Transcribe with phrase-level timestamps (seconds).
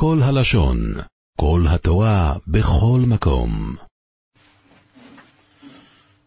[0.00, 0.78] כל הלשון,
[1.40, 3.74] כל התורה, בכל מקום.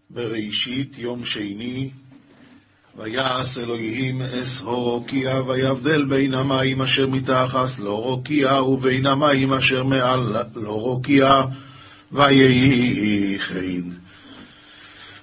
[0.10, 1.90] בראשית יום שני,
[2.98, 10.20] ויעש אלוהים אס הורוקיע, ויבדל בין המים אשר מתחת לא רוקיע, ובין המים אשר מעל
[10.56, 11.42] לא רוקיע,
[12.12, 13.82] ויהי כן.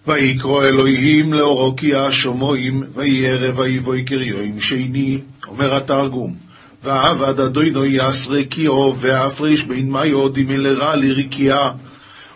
[0.07, 5.19] ויקרא אלוהים לאורוקיע שומוים, ויהי ערב ויבואי קריום שני,
[5.49, 6.48] אומר התרגום.
[6.83, 11.57] ועבד אדוני יסרי קיו, והפריש בין מאיו דמלרה לרקיע,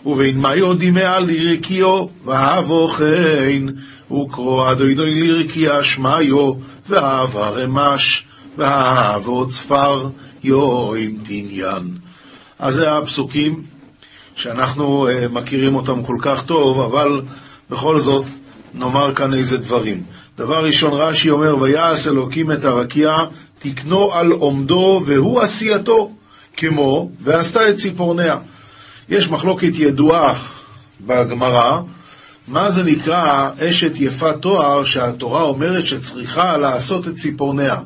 [0.07, 3.67] ובין מאיו דמאה לרקיו, ואהבו כן,
[4.11, 6.53] וקרוא אדוני לרקיע שמיו,
[6.89, 8.25] ואהבה רמש,
[8.59, 10.09] ואהבו צפר,
[10.45, 11.83] יוים תניין.
[12.59, 13.63] אז זה הפסוקים
[14.35, 17.23] שאנחנו uh, מכירים אותם כל כך טוב, אבל
[17.71, 18.25] בכל זאת
[18.75, 20.03] נאמר כאן איזה דברים.
[20.39, 23.13] דבר ראשון, רש"י אומר, ויעש אלוקים את הרקיע,
[23.63, 26.11] תקנו על עומדו והוא עשייתו,
[26.57, 28.37] כמו, ועשתה את ציפורניה.
[29.09, 30.43] יש מחלוקת ידועה
[31.01, 31.81] בגמרא,
[32.49, 37.77] מה זה נקרא אשת יפת תואר שהתורה אומרת שצריכה לעשות את ציפורניה.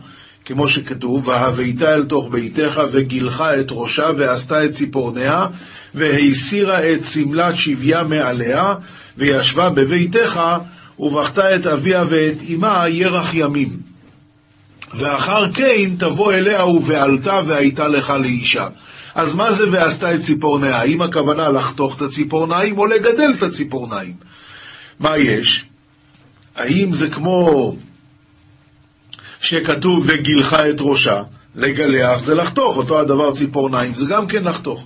[0.45, 5.41] כמו שכתוב, והביתה אל תוך ביתך וגילחה את ראשה ועשתה את ציפורניה
[5.95, 8.75] והסירה את שמלת שביה מעליה
[9.17, 10.41] וישבה בביתך
[10.99, 13.96] ובכתה את אביה ואת אמה ירח ימים.
[14.95, 18.69] ואחר כן תבוא אליה ובעלתה והייתה לך לאישה.
[19.15, 20.77] אז מה זה ועשתה את ציפורניה?
[20.77, 24.15] האם הכוונה לחתוך את הציפורניים או לגדל את הציפורניים?
[25.01, 25.65] מה יש?
[26.57, 27.73] האם זה כמו
[29.41, 31.23] שכתוב וגילחה את ראשה,
[31.55, 34.85] לגלח זה לחתוך, אותו הדבר ציפורניים זה גם כן לחתוך.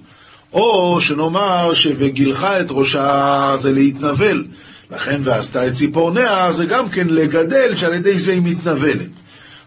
[0.53, 4.45] או שנאמר ש"וגילחה את ראשה" זה להתנבל,
[4.91, 9.11] לכן ועשתה את ציפורניה זה גם כן לגדל, שעל ידי זה היא מתנבלת.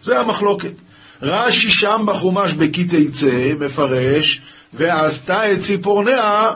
[0.04, 0.74] זה המחלוקת.
[1.22, 3.08] רש"י שם בחומש בקטעי
[3.60, 4.42] מפרש,
[4.74, 6.52] ועשתה את ציפורניה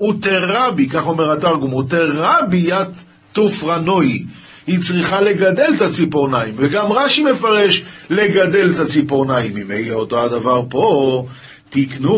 [0.00, 4.24] ותרבי, כך אומר התרגום, ותרבי ית תופרנוי.
[4.66, 9.52] היא צריכה לגדל את הציפורניים, וגם רש"י מפרש לגדל את הציפורניים.
[9.54, 10.82] ממילא אותו הדבר פה,
[11.68, 12.16] תקנו,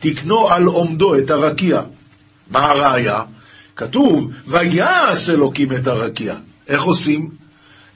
[0.00, 1.80] תקנו על עומדו את הרקיע.
[2.50, 3.20] מה הראיה?
[3.76, 6.34] כתוב, ויעש אלוקים את הרקיע.
[6.68, 7.45] איך עושים?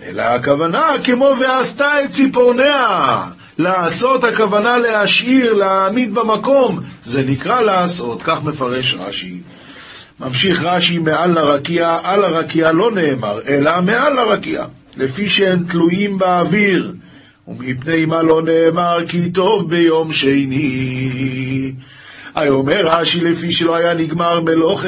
[0.03, 3.25] אלא הכוונה כמו ועשתה את ציפורניה.
[3.59, 6.81] לעשות הכוונה להשאיר, להעמיד במקום.
[7.05, 9.41] זה נקרא לעשות, כך מפרש רש"י.
[10.21, 14.65] ממשיך רש"י מעל לרקיע, על הרקיע לא נאמר, אלא מעל לרקיע,
[14.97, 16.93] לפי שהם תלויים באוויר,
[17.49, 21.73] ומפני מה לא נאמר כי טוב ביום שני.
[22.49, 24.41] אומר רש"י לפי שלא היה נגמר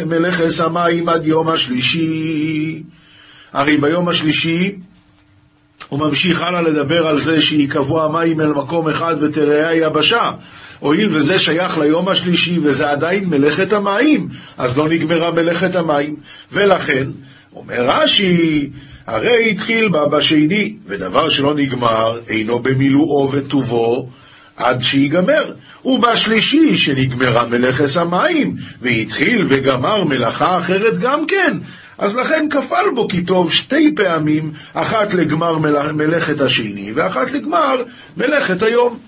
[0.07, 2.83] מלאכס המים עד יום השלישי.
[3.53, 4.77] הרי ביום השלישי
[5.93, 10.31] הוא ממשיך הלאה לדבר על זה שייקבעו המים אל מקום אחד ותראה היבשה.
[10.79, 16.17] הואיל וזה שייך ליום השלישי וזה עדיין מלאכת המים, אז לא נגמרה מלאכת המים.
[16.53, 17.05] ולכן,
[17.57, 18.71] אומר רש"י,
[19.07, 24.09] הרי התחיל בה בשני, ודבר שלא נגמר אינו במילואו וטובו
[24.57, 25.53] עד שיגמר.
[25.85, 31.59] ובשלישי שנגמרה מלאכת המים, והתחיל וגמר מלאכה אחרת גם כן,
[31.99, 35.59] אז לכן כפל בו כי טוב שתי פעמים, אחת לגמר
[35.93, 37.83] מלאכת השני, ואחת לגמר
[38.17, 38.99] מלאכת היום.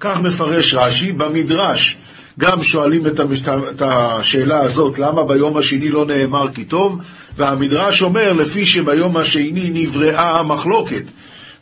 [0.00, 1.96] כך מפרש רש"י, במדרש
[2.38, 3.48] גם שואלים את, המשת...
[3.48, 6.98] את השאלה הזאת, למה ביום השני לא נאמר כי טוב,
[7.36, 11.02] והמדרש אומר, לפי שביום השני נבראה המחלוקת.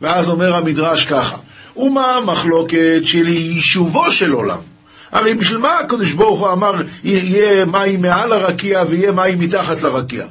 [0.01, 1.37] ואז אומר המדרש ככה,
[1.77, 4.76] ומה המחלוקת של יישובו של עולם?
[5.17, 6.73] הרי בשביל מה הקדוש ברוך הוא אמר,
[7.05, 10.27] יהיה מים מעל הרקיע ויהיה מים מתחת לרקיע?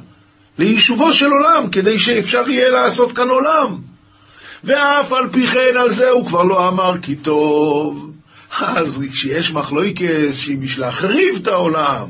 [0.58, 3.78] ליישובו של עולם, כדי שאפשר יהיה לעשות כאן עולם.
[4.64, 8.10] ואף על פי כן על זה הוא כבר לא אמר כי טוב.
[8.58, 12.06] אז כשיש מחלויקס שהיא בשביל להחריב את העולם,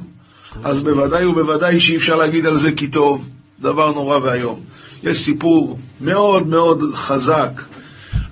[0.65, 3.29] אז בוודאי ובוודאי שאי אפשר להגיד על זה כי טוב.
[3.61, 4.61] דבר נורא ואיום.
[5.03, 7.63] יש סיפור מאוד מאוד חזק.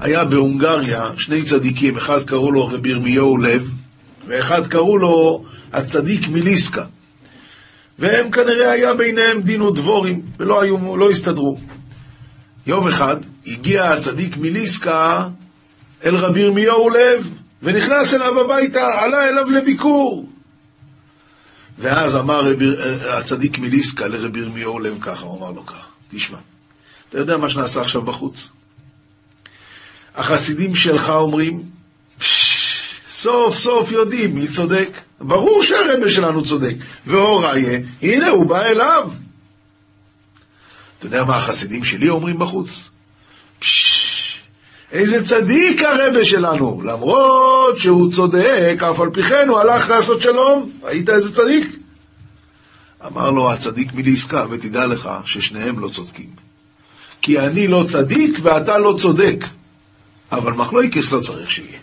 [0.01, 3.71] היה בהונגריה שני צדיקים, אחד קראו לו רבי ירמיהו לב,
[4.27, 6.85] ואחד קראו לו הצדיק מיליסקה.
[7.99, 11.57] והם כנראה היה ביניהם דין ודבורים, ולא היו, לא הסתדרו.
[12.67, 13.17] יום אחד
[13.47, 15.29] הגיע הצדיק מיליסקה
[16.05, 20.29] אל רבי ירמיהו לב, ונכנס אליו הביתה, עלה אליו לביקור.
[21.79, 22.65] ואז אמר רבי,
[23.11, 26.39] הצדיק מיליסקה לרבי ירמיהו לב ככה, הוא אמר לו ככה, תשמע,
[27.09, 28.49] אתה יודע מה שנעשה עכשיו בחוץ?
[30.15, 31.63] החסידים שלך אומרים,
[33.25, 34.89] סוף סוף יודעים מי צודק.
[35.21, 36.75] ברור שהרבא שלנו צודק.
[37.07, 39.11] והוראיה, הנה הוא בא אליו.
[40.99, 42.89] אתה יודע מה החסידים שלי אומרים בחוץ?
[43.59, 44.39] פשש,
[44.93, 50.71] איזה צדיק הרבה שלנו, למרות שהוא צודק, אף על פי כן הוא הלך לעשות שלום.
[50.83, 51.77] ראית איזה צדיק?
[53.07, 56.31] אמר לו הצדיק מליסקה, ותדע לך ששניהם לא צודקים.
[57.23, 59.45] כי אני לא צדיק ואתה לא צודק.
[60.33, 61.79] אבל מחלויקס לא צריך שיהיה.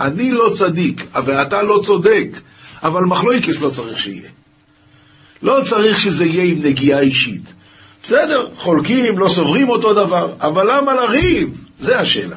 [0.00, 2.26] אני לא צדיק, ואתה לא צודק,
[2.82, 4.30] אבל מחלויקס לא צריך שיהיה.
[5.42, 7.54] לא צריך שזה יהיה עם נגיעה אישית.
[8.02, 11.48] בסדר, חולקים, לא סוברים אותו דבר, אבל למה לריב?
[11.78, 12.36] זה השאלה.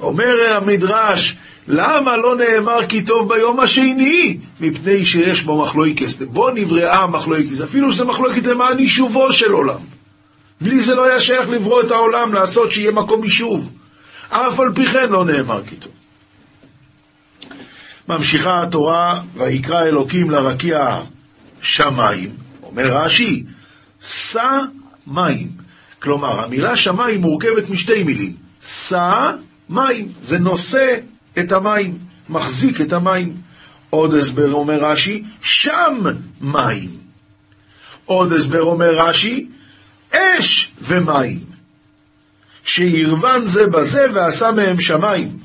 [0.00, 1.36] אומר המדרש,
[1.68, 4.38] למה לא נאמר כי טוב ביום השני?
[4.60, 6.22] מפני שיש בו מחלויקס.
[6.22, 9.80] בו נבראה מחלויקס, אפילו שזה מחלוקת למען יישובו של עולם.
[10.60, 13.70] בלי זה לא היה שייך לברוא את העולם, לעשות שיהיה מקום יישוב.
[14.28, 15.92] אף על פי כן לא נאמר כי טוב.
[18.08, 20.78] ממשיכה התורה, ויקרא אלוקים לרקיע
[21.60, 22.30] שמיים,
[22.62, 23.44] אומר רש"י,
[24.00, 24.58] שא
[25.06, 25.48] מים.
[26.02, 28.32] כלומר, המילה שמיים מורכבת משתי מילים.
[28.62, 29.30] שא
[29.68, 30.86] מים, זה נושא
[31.38, 33.34] את המים, מחזיק את המים.
[33.90, 36.02] עוד הסבר אומר רש"י, שם
[36.40, 36.90] מים.
[38.04, 39.48] עוד הסבר אומר רש"י,
[40.12, 41.38] אש ומים.
[42.64, 45.41] שירוון זה בזה ועשה מהם שמיים.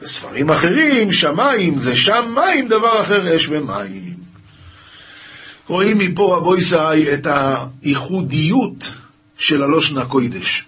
[0.00, 4.16] בספרים אחרים, שמיים זה שם מים, דבר אחר אש ומים.
[5.66, 7.26] רואים מפה רבו ישי את
[7.82, 8.92] הייחודיות
[9.38, 10.64] של הלושן הקוידש.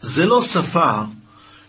[0.00, 1.00] זה לא שפה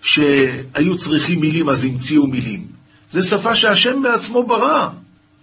[0.01, 2.67] שהיו צריכים מילים אז המציאו מילים.
[3.09, 4.89] זה שפה שהשם בעצמו ברא.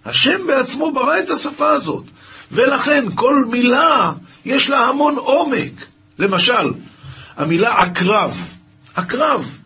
[0.05, 2.03] השם בעצמו ברא את השפה הזאת.
[2.51, 4.11] ולכן כל מילה
[4.45, 5.87] יש לה המון עומק.
[6.19, 6.71] למשל,
[7.37, 8.49] המילה עקרב.
[8.95, 9.57] עקרב.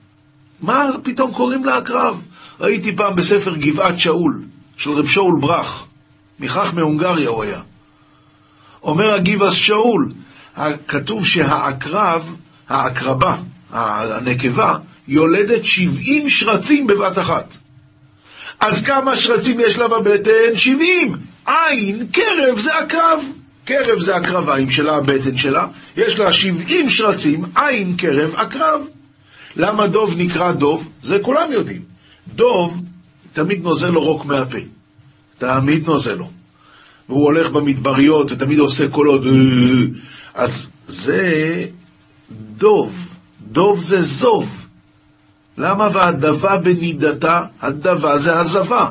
[0.62, 2.22] מה פתאום קוראים לה עקרב?
[2.60, 4.42] ראיתי פעם בספר גבעת שאול,
[4.78, 5.88] של רב שאול ברח,
[6.40, 7.62] מכך מהונגריה הוא היה.
[8.84, 10.12] אומר הגיבס שאול,
[10.88, 12.36] כתוב שהעקרב,
[12.70, 13.36] העקרבה,
[13.72, 14.72] הנקבה,
[15.08, 17.58] יולדת 70 שרצים בבת אחת.
[18.60, 20.56] אז כמה שרצים יש לה בבטן?
[20.56, 21.18] 70.
[21.46, 23.26] עין, קרב זה עקרב.
[23.66, 25.68] קרב זה הקרביים שלה, הבטן שלה.
[25.98, 28.82] יש לה 70 שרצים, עין, קרב, עקרב.
[29.56, 30.90] למה דוב נקרא דוב?
[31.02, 31.82] זה כולם יודעים.
[32.36, 32.82] דוב,
[33.34, 34.58] תמיד נוזל לו רוק מהפה.
[35.38, 36.30] תמיד נוזל לו.
[37.10, 39.22] והוא הולך במדבריות ותמיד עושה קולות.
[40.34, 41.64] אז זה
[42.32, 43.10] דוב.
[43.52, 44.66] דוב זה זוב.
[45.58, 47.40] למה והדבה בנידתה?
[47.62, 48.90] הדבה זה הזבה.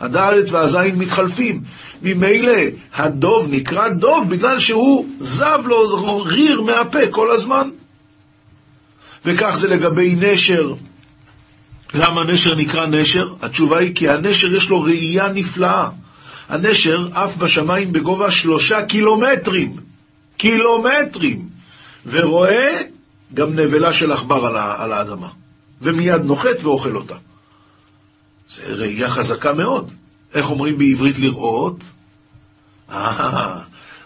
[0.00, 1.62] הדלת והזין מתחלפים.
[2.02, 2.58] ממילא
[2.94, 7.68] הדוב נקרא דוב בגלל שהוא זב לו ריר מהפה כל הזמן.
[9.24, 10.74] וכך זה לגבי נשר.
[11.94, 13.22] למה נשר נקרא נשר?
[13.42, 15.88] התשובה היא כי הנשר יש לו ראייה נפלאה.
[16.48, 19.76] הנשר עף בשמיים בגובה שלושה קילומטרים.
[20.36, 21.48] קילומטרים.
[22.06, 22.82] ורואה
[23.34, 25.28] גם נבלה של עכבר על, האדמה.
[25.82, 27.14] ומיד נוחת ואוכל אותה.
[28.48, 29.90] זה ראייה חזקה מאוד.
[30.34, 31.84] איך אומרים בעברית לראות?
[32.92, 33.58] אה,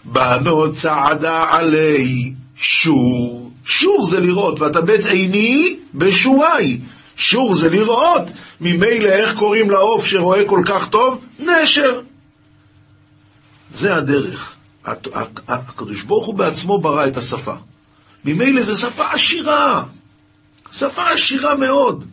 [0.05, 3.44] בנות צעדה עלי שור.
[3.65, 6.79] שור זה לראות, ואתה בית עיני בשורי.
[7.17, 8.29] שור זה לראות.
[8.61, 11.25] ממילא איך קוראים לעוף שרואה כל כך טוב?
[11.39, 12.01] נשר.
[13.71, 14.55] זה הדרך.
[15.47, 17.53] הקדוש ברוך הוא בעצמו ברא את השפה.
[18.25, 19.83] ממילא זו שפה עשירה.
[20.71, 22.05] שפה עשירה מאוד.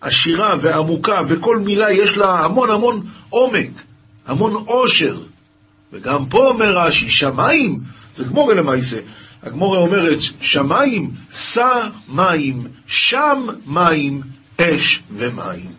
[0.00, 3.70] עשירה ועמוקה, וכל מילה יש לה המון המון עומק,
[4.26, 5.14] המון עושר.
[5.92, 7.78] וגם פה אומר רש"י, שמיים,
[8.14, 8.96] זה גמורה למעשה.
[9.42, 14.20] הגמורה אומרת, שמיים, שא מים, שם מים,
[14.60, 15.70] אש ומים.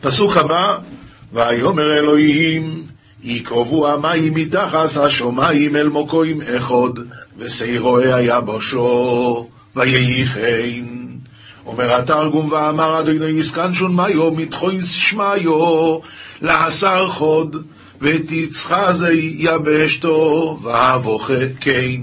[0.00, 0.78] פסוק הבא,
[1.32, 2.82] ויאמר אלוהים,
[3.22, 7.02] יקרבו המים מתחס השומיים אל מוקוים אחד,
[7.38, 10.84] ושעירוי היבשו, ויהי כן.
[11.66, 15.98] אומר התרגום ואמר אדוני יסקן שון מיו מתחויס שמיו
[16.42, 17.56] לעשר חוד
[18.02, 22.00] ותצחזי יבשתו ואבוכה כן.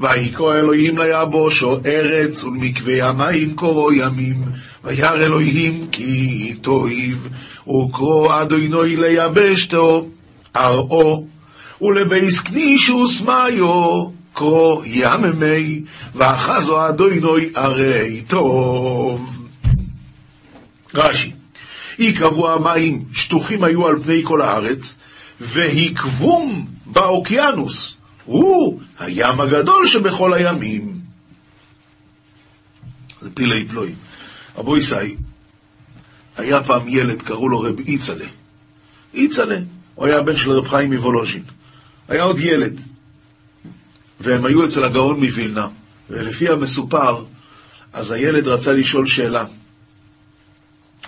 [0.00, 4.36] ויקרא אלוהים ליבושו ארץ ולמקווה המים קורו ימים.
[4.84, 7.28] וירא אלוהים כי תויב
[7.60, 10.06] וקרוא אדוני ליבשתו
[10.56, 11.26] אראו
[11.80, 15.80] ולבייס כנישוס מיו קרו יממי,
[16.14, 19.30] ואחזו אדוינוי הרי טוב.
[20.94, 21.32] רש"י,
[21.98, 24.98] יקבעו המים, שטוחים היו על פני כל הארץ,
[25.40, 31.00] והיקבום באוקיינוס, הוא הים הגדול שבכל הימים.
[33.20, 33.94] זה פילי פלואים.
[34.60, 35.16] אבו ישי,
[36.36, 38.24] היה פעם ילד, קראו לו רב איצלה.
[39.14, 39.56] איצלה,
[39.94, 41.42] הוא היה הבן של רב חיים מוולוז'ין.
[42.08, 42.80] היה עוד ילד,
[44.20, 45.68] והם היו אצל הגאון מווילנה,
[46.10, 47.24] ולפי המסופר,
[47.92, 49.44] אז הילד רצה לשאול שאלה,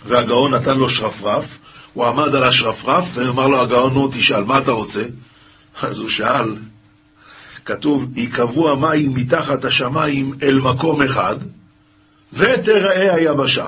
[0.06, 1.58] והגאון נתן לו שרפרף,
[1.92, 5.02] הוא עמד על השרפרף, ואמר לו הגאון, נו, תשאל, מה אתה רוצה?
[5.82, 6.56] אז הוא שאל,
[7.64, 11.36] כתוב, ייקבעו המים מתחת השמיים אל מקום אחד,
[12.32, 13.66] ותראה היבשה.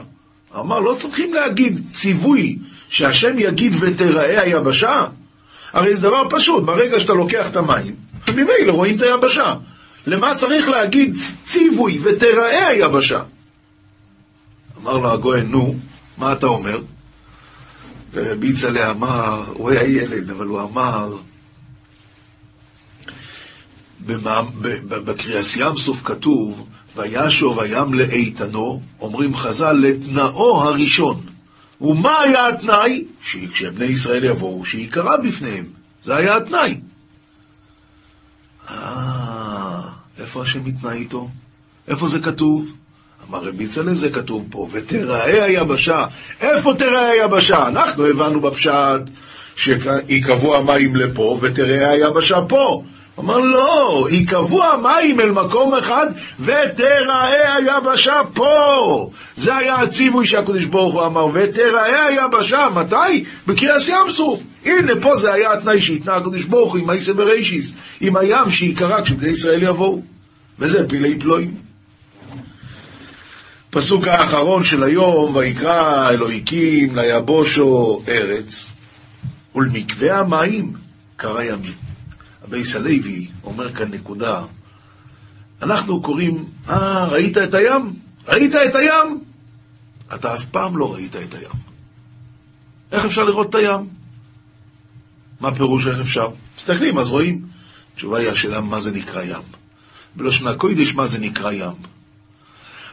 [0.59, 2.59] אמר, לא צריכים להגיד ציווי
[2.89, 5.05] שהשם יגיד ותראה היבשה.
[5.73, 7.95] הרי זה דבר פשוט, ברגע שאתה לוקח את המים,
[8.29, 9.55] ממילא רואים את היבשה.
[10.07, 13.23] למה צריך להגיד ציווי ותראה היבשה?
[14.83, 15.75] אמר לו הגויין, נו,
[16.19, 16.79] מה אתה אומר?
[18.12, 21.17] ורבי יצלה אמר, הוא היה ילד, אבל הוא אמר,
[24.88, 31.21] בקריאס ים סוף כתוב, וישוב הים לאיתנו, אומרים חז"ל, לתנאו הראשון.
[31.81, 33.05] ומה היה התנאי?
[33.23, 35.67] שכשבני ישראל יבואו, שיקרא בפניהם.
[36.02, 36.81] זה היה התנאי.
[38.71, 39.81] אה,
[40.19, 41.29] איפה השם מתנאי איתו?
[41.88, 42.67] איפה זה כתוב?
[43.31, 46.05] אמר רבי צלע זה כתוב פה, ותראה היבשה.
[46.41, 47.59] איפה תראה היבשה?
[47.69, 49.01] אנחנו הבנו בפשט
[49.57, 52.83] שיקבעו המים לפה, ותראה היבשה פה.
[53.19, 56.07] אמר לא, ייקבעו המים אל מקום אחד
[56.41, 59.11] ותראה היבשה פה.
[59.37, 63.25] זה היה הציווי שהקדוש ברוך הוא אמר, ותראה היבשה, מתי?
[63.47, 64.43] בקריאס ים סוף.
[64.65, 69.03] הנה פה זה היה התנאי שהתנה הקדוש ברוך הוא עם מייסה בראשיס, עם הים שיקרא
[69.03, 70.01] כשבני ישראל יבואו.
[70.59, 71.70] וזה פילי פלואים.
[73.71, 78.73] פסוק האחרון של היום, ויקרא אלוהיקים ליבושו ארץ,
[79.55, 80.73] ולמקווה המים
[81.17, 81.75] קרא ימים.
[82.45, 84.43] הבייס הלוי אומר כאן נקודה,
[85.62, 87.95] אנחנו קוראים, אה, ראית את הים?
[88.29, 89.25] ראית את הים?
[90.15, 91.61] אתה אף פעם לא ראית את הים.
[92.93, 93.89] איך אפשר לראות את הים?
[95.41, 96.29] מה פירוש איך אפשר?
[96.57, 97.43] מסתכלים, אז רואים.
[97.93, 99.43] התשובה היא השאלה מה זה נקרא ים.
[100.17, 102.00] בלשון הקוידש מה זה נקרא ים.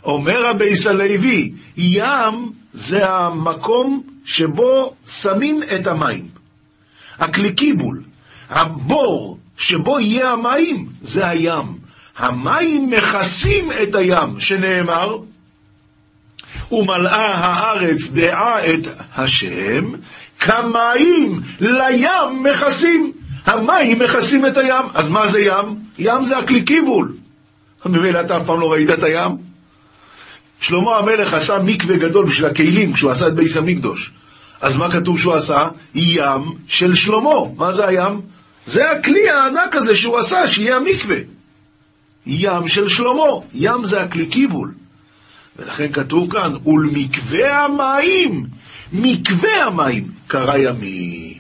[0.03, 6.27] אומר הבייס הלוי, ים זה המקום שבו שמים את המים.
[7.19, 8.03] הקליקיבול,
[8.49, 11.77] הבור שבו יהיה המים, זה הים.
[12.17, 15.17] המים מכסים את הים, שנאמר,
[16.71, 19.91] ומלאה הארץ דעה את השם,
[20.39, 23.11] כמים לים מכסים.
[23.45, 24.85] המים מכסים את הים.
[24.93, 25.79] אז מה זה ים?
[25.99, 27.13] ים זה הכלי קיבול.
[27.85, 29.46] ממילא אתה אף פעם לא ראית את הים?
[30.59, 34.11] שלמה המלך עשה מקווה גדול בשביל הכלים כשהוא עשה את ביס המקדוש.
[34.61, 35.67] אז מה כתוב שהוא עשה?
[35.95, 37.53] ים של שלמה.
[37.55, 38.21] מה זה הים?
[38.65, 41.17] זה הכלי הענק הזה שהוא עשה, שיהיה המקווה.
[42.25, 43.23] ים של שלמה,
[43.53, 44.73] ים זה הכלי קיבול.
[45.55, 48.45] ולכן כתוב כאן, ולמקווה המים,
[48.93, 51.37] מקווה המים, קרא ימים.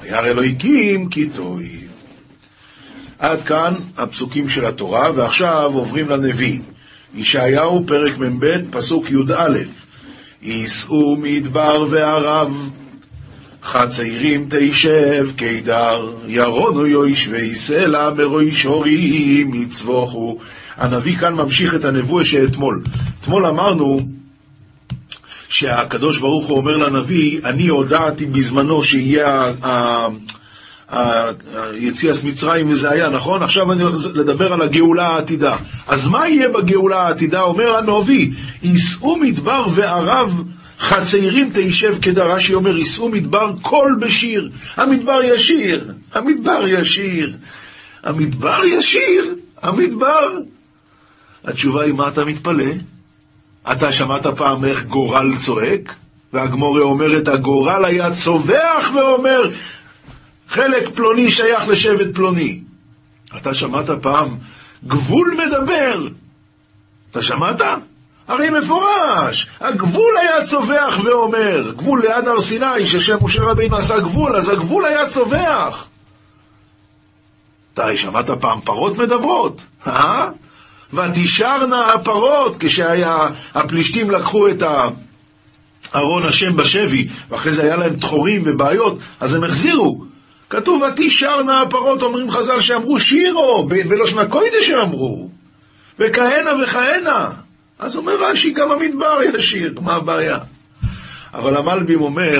[0.00, 1.88] וירא אלוהיקים כי טועים.
[3.18, 6.60] עד כאן הפסוקים של התורה, ועכשיו עוברים לנביא.
[7.14, 9.58] ישעיהו, פרק מ"ב, פסוק י"א:
[10.42, 12.70] יישאו מדבר וערב
[13.62, 20.38] חציירים תשב קידר, ירונו יויש ויסלע מרויש הורים יצבוכו.
[20.76, 22.84] הנביא כאן ממשיך את הנבואה שאתמול.
[23.20, 24.00] אתמול אמרנו
[25.48, 29.50] שהקדוש ברוך הוא אומר לנביא, אני הודעתי בזמנו שיהיה
[30.88, 33.42] היציאס מצרים וזה היה, נכון?
[33.42, 35.56] עכשיו אני הולך לדבר על הגאולה העתידה.
[35.86, 37.42] אז מה יהיה בגאולה העתידה?
[37.42, 38.30] אומר הנביא,
[38.62, 40.42] יישאו מדבר וערב
[40.78, 44.50] חציירים תישב כדרש"י אומר, יישאו מדבר קול בשיר.
[44.76, 47.32] המדבר ישיר, המדבר ישיר.
[48.04, 50.28] המדבר ישיר, המדבר.
[51.44, 52.72] התשובה היא, מה אתה מתפלא?
[53.72, 55.94] אתה שמעת פעם איך גורל צועק?
[56.32, 59.42] והגמורה אומרת, הגורל היה צווח ואומר,
[60.48, 62.60] חלק פלוני שייך לשבט פלוני.
[63.36, 64.36] אתה שמעת פעם
[64.86, 66.08] גבול מדבר?
[67.10, 67.60] אתה שמעת?
[68.28, 74.36] הרי מפורש, הגבול היה צווח ואומר, גבול ליד הר סיני, ששם משה רבינו עשה גבול,
[74.36, 75.88] אז הגבול היה צווח.
[77.74, 80.28] אתה שמעת פעם פרות מדברות, אה?
[80.92, 84.62] ותשרנה הפרות, כשהפלישתים לקחו את
[85.94, 90.13] ארון השם בשבי, ואחרי זה היה להם תחורים ובעיות, אז הם החזירו.
[90.50, 95.28] כתוב, ותשרנה הפרות, אומרים חז"ל שאמרו שירו, בלושן הקוידש הם אמרו,
[95.98, 97.30] וכהנה וכהנה.
[97.78, 100.38] אז אומר רש"י, גם המדבר ישיר, מה הבעיה?
[101.34, 102.38] אבל המלבים אומר,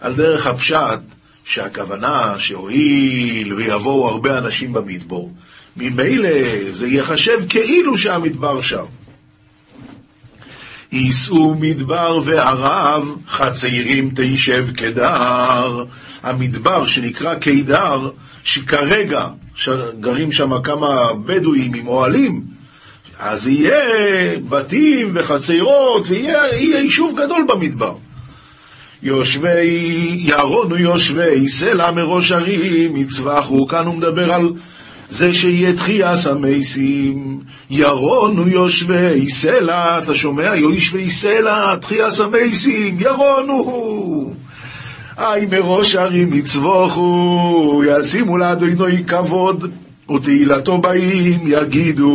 [0.00, 1.00] על דרך הפשט,
[1.44, 5.32] שהכוונה שהואיל ויבואו הרבה אנשים במדבור,
[5.76, 6.30] ממילא
[6.70, 8.84] זה ייחשב כאילו שהמדבר שם.
[10.92, 15.84] יישאו מדבר וערב, חציירים תישב קדר.
[16.22, 18.10] המדבר שנקרא קידר,
[18.44, 19.26] שכרגע
[20.00, 22.42] גרים שם כמה בדואים עם אוהלים,
[23.18, 23.80] אז יהיה
[24.48, 27.94] בתים וחצרות, ויהיה יישוב גדול במדבר.
[29.02, 34.44] יושבי, ירונו יושבי סלע מראש ערים, יצבחו, כאן הוא מדבר על
[35.10, 40.56] זה שיהיה תחייס המייסים, ירונו יושבי סלע, אתה שומע?
[40.56, 43.99] יושבי סלע, תחייס המייסים, ירונו.
[45.20, 49.70] היי מראש ערים יצבוחו, ישימו לאדוני כבוד,
[50.16, 52.06] ותהילתו באים יגידו.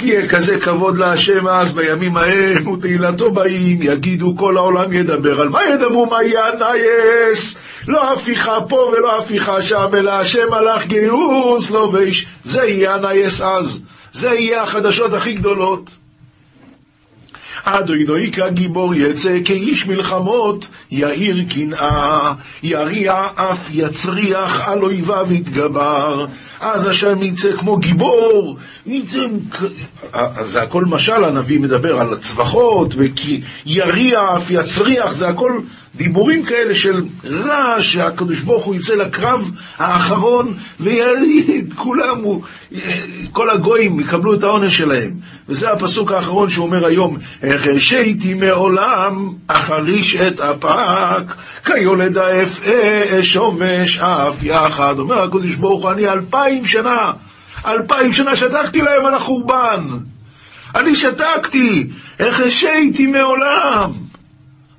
[0.00, 5.40] יהיה כזה כבוד להשם אז בימים ההם, ותהילתו באים, יגידו כל העולם ידבר.
[5.40, 6.06] על מה ידברו?
[6.06, 7.56] מה יהיה הנייס?
[7.88, 12.26] לא הפיכה פה ולא הפיכה שם, אלא השם הלך גיוס, לא ביש.
[12.44, 13.82] זה יהיה הנייס אז.
[14.12, 16.03] זה יהיה החדשות הכי גדולות.
[17.64, 22.30] אדוני כגיבור יצא כאיש מלחמות, יאיר קנאה,
[22.62, 26.26] יריע אף יצריח על אויביו יתגבר.
[26.60, 28.56] אז השם יצא כמו גיבור,
[28.86, 29.18] יצא...
[30.44, 35.60] זה הכל משל, הנביא מדבר על הצווחות, ויריע אף יצריח, זה הכל
[35.96, 42.42] דיבורים כאלה של רע, שהקדוש ברוך הוא יצא לקרב האחרון ויריד, כולם, הוא,
[43.32, 45.14] כל הגויים יקבלו את העונש שלהם.
[45.48, 47.18] וזה הפסוק האחרון שהוא אומר היום,
[47.54, 51.34] החשיתי מעולם, אחריש את הפק,
[51.64, 54.94] כיולד האפאה, אשומש אף יחד.
[54.98, 57.12] אומר הקדוש ברוך הוא, אני אלפיים שנה,
[57.66, 59.84] אלפיים שנה שתקתי להם על החורבן.
[60.74, 64.03] אני שתקתי, החשיתי מעולם.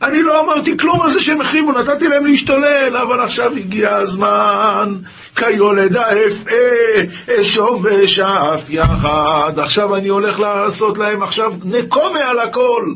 [0.06, 4.96] אני לא אמרתי כלום על זה שהם החריבו, נתתי להם להשתולל, אבל עכשיו הגיע הזמן,
[5.36, 7.04] כיולד האפאה,
[7.42, 9.54] אשום ושאף יחד.
[9.58, 12.94] עכשיו אני הולך לעשות להם עכשיו נקומה על הכל.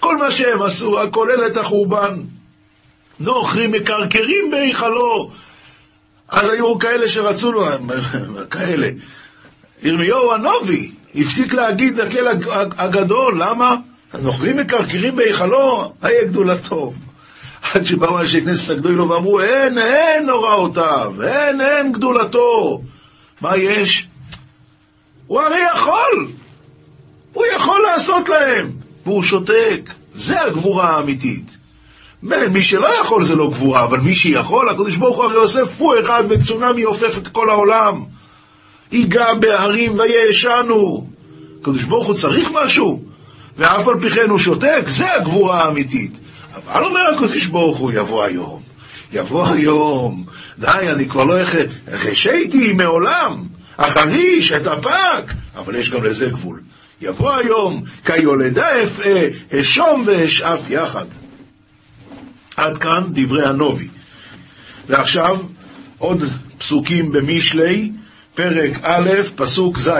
[0.00, 2.14] כל מה שהם עשו, הכולל את החורבן.
[3.20, 5.30] נוכרים מקרקרים בהיכלו.
[6.28, 7.66] אז היו כאלה שרצו לו,
[8.50, 8.88] כאלה.
[9.82, 12.26] ירמיהו הנובי הפסיק להגיד לקל
[12.78, 13.76] הגדול, למה?
[14.12, 16.92] הנוכרים מקרקרים בהיכלו, היה גדולתו.
[17.74, 22.80] עד שבאו אנשי כנסת הגדולו ואמרו, אין, אין נוראותיו, אין, אין גדולתו.
[23.40, 24.06] מה יש?
[25.26, 26.28] הוא הרי יכול,
[27.32, 28.70] הוא יכול לעשות להם,
[29.06, 29.80] והוא שותק.
[30.14, 31.56] זה הגבורה האמיתית.
[32.22, 36.00] מי שלא יכול זה לא גבורה, אבל מי שיכול, הקדוש ברוך הוא הרי עושה פו
[36.00, 38.04] אחד וצונאמי הופך את כל העולם.
[38.92, 41.06] ייגע בהרים וישנו.
[41.60, 43.09] הקדוש ברוך הוא צריך משהו?
[43.56, 46.12] ואף על פי כן הוא שותק, זה הגבורה האמיתית.
[46.66, 48.62] אבל אומר הקדוש ברוך הוא, יבוא היום,
[49.12, 50.24] יבוא היום,
[50.58, 51.34] די, אני כבר לא
[51.88, 53.42] החשיתי מעולם,
[53.78, 56.60] החריש, את הפק, אבל יש גם לזה גבול.
[57.00, 59.26] יבוא היום, כיולדה אפאה,
[59.60, 61.06] אשום ואשאף יחד.
[62.56, 63.88] עד כאן דברי הנובי.
[64.88, 65.36] ועכשיו
[65.98, 66.22] עוד
[66.58, 67.90] פסוקים במשלי,
[68.34, 69.90] פרק א', פסוק ז'.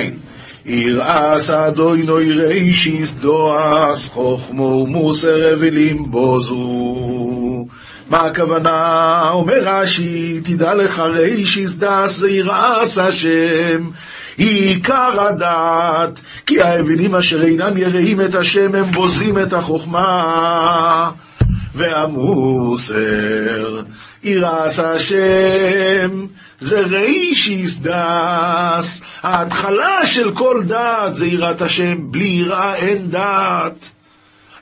[0.67, 7.67] ירעס אדוני רישיס דועס חוכמו ומוסר אבלים בוזו.
[8.11, 9.31] מה הכוונה?
[9.33, 13.91] אומר רש"י, תדע לך רישיס דס זה ירעס השם,
[14.37, 21.11] עיקר הדעת, כי האבלים אשר אינם יראים את השם הם בוזים את החוכמה.
[21.75, 22.97] והמוסר,
[24.25, 26.27] ירעס השם,
[26.61, 33.91] זה רישיס דס, ההתחלה של כל דעת זה יראת השם, בלי יראה אין דעת.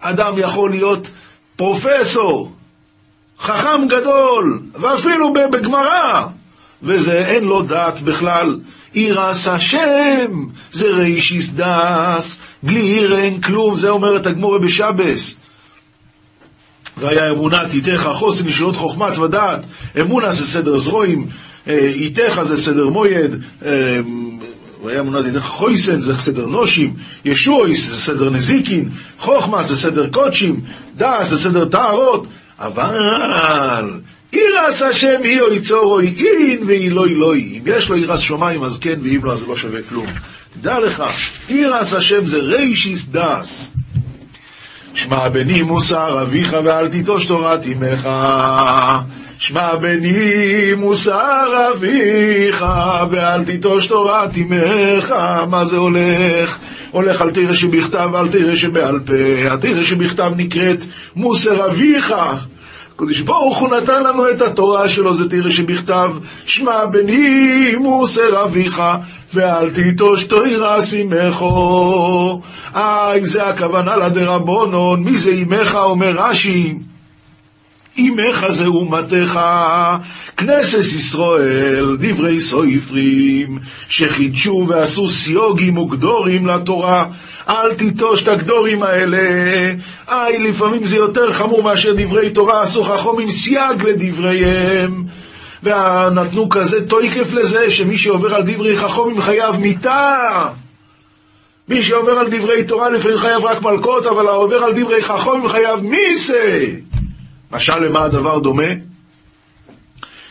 [0.00, 1.10] אדם יכול להיות
[1.56, 2.52] פרופסור,
[3.40, 6.26] חכם גדול, ואפילו בגמרא,
[6.82, 8.58] וזה אין לו דעת בכלל.
[8.94, 15.36] ירס השם, זה רישיס דס, בלי עיר אין כלום, זה אומרת הגמורה בשבס.
[16.96, 19.60] והיה אמונה תיתך חוסן לשלוט חוכמת ודעת,
[20.00, 21.26] אמונה זה סדר זרועים,
[21.68, 23.70] איתך זה סדר מויד, אה,
[24.82, 30.60] והיה אמונה תיתך חויסן זה סדר נושים, ישועיס זה סדר נזיקין, חוכמה זה סדר קודשים,
[30.96, 32.26] דעס זה סדר טהרות,
[32.58, 32.94] אבל
[34.32, 37.58] ירס השם אי או יצורו אין ואי לא אלוהי.
[37.58, 40.06] אם יש לו ירס שמיים אז כן, ואם לא אז לא שווה כלום.
[40.54, 41.02] תדע לך,
[41.48, 43.72] ירס השם זה רישיס דס.
[44.98, 48.08] שמע בני מוסר אביך ואל תיטוש תורת אמך.
[49.38, 52.64] שמע בני מוסר אביך
[53.10, 55.14] ואל תיטוש תורת אמך.
[55.50, 56.58] מה זה הולך?
[56.90, 59.52] הולך על תראה שבכתב ואל תראה שבעל פה.
[59.52, 60.82] התראה שבכתב נקראת
[61.16, 62.14] מוסר אביך.
[62.98, 66.08] הקדוש ברוך הוא נתן לנו את התורה שלו, זה תראה שבכתב,
[66.46, 68.82] שמע בני מוסר אביך,
[69.34, 72.40] ואל תיטוש תוירה שימךו.
[72.74, 76.74] איי, זה הכוונה לדרבונון, מי זה אמך, אומר רש"י.
[77.98, 79.40] אמך זה אומתך,
[80.36, 83.58] כנסת ישראל, דברי סויפרים,
[83.88, 87.04] שחידשו ועשו סיוגים וגדורים לתורה,
[87.48, 89.18] אל תיטוש את הגדורים האלה.
[90.08, 95.04] איי, לפעמים זה יותר חמור מאשר דברי תורה, עשו חכומים סייג לדבריהם.
[95.62, 100.14] ונתנו כזה תויקף לזה, שמי שעובר על דברי חכומים חייב מיתה.
[101.68, 105.80] מי שעובר על דברי תורה לפעמים חייב רק מלכות, אבל העובר על דברי חכומים חייב
[105.80, 106.64] מיסה.
[107.52, 108.68] משל למה הדבר דומה?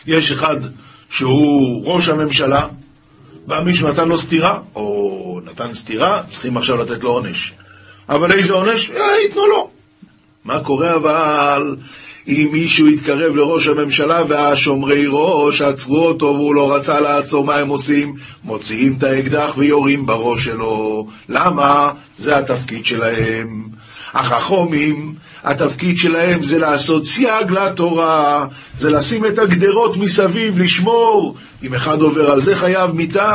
[0.06, 0.56] יש אחד
[1.10, 2.66] שהוא ראש הממשלה,
[3.46, 7.52] בא מישהו נתן לו סטירה, או נתן סטירה, צריכים עכשיו לתת לו עונש.
[8.08, 8.90] אבל איזה עונש?
[8.90, 9.70] אה, ייתנו לו.
[10.44, 11.76] מה קורה אבל
[12.28, 17.68] אם מישהו יתקרב לראש הממשלה והשומרי ראש עצרו אותו והוא לא רצה לעצור, מה הם
[17.68, 18.14] עושים?
[18.44, 21.06] מוציאים את האקדח ויורים בראש שלו.
[21.28, 21.90] למה?
[22.16, 23.68] זה התפקיד שלהם.
[24.14, 31.36] החכומים, התפקיד שלהם זה לעשות סייג לתורה, זה לשים את הגדרות מסביב, לשמור.
[31.62, 33.28] אם אחד עובר על זה חייב מיתה.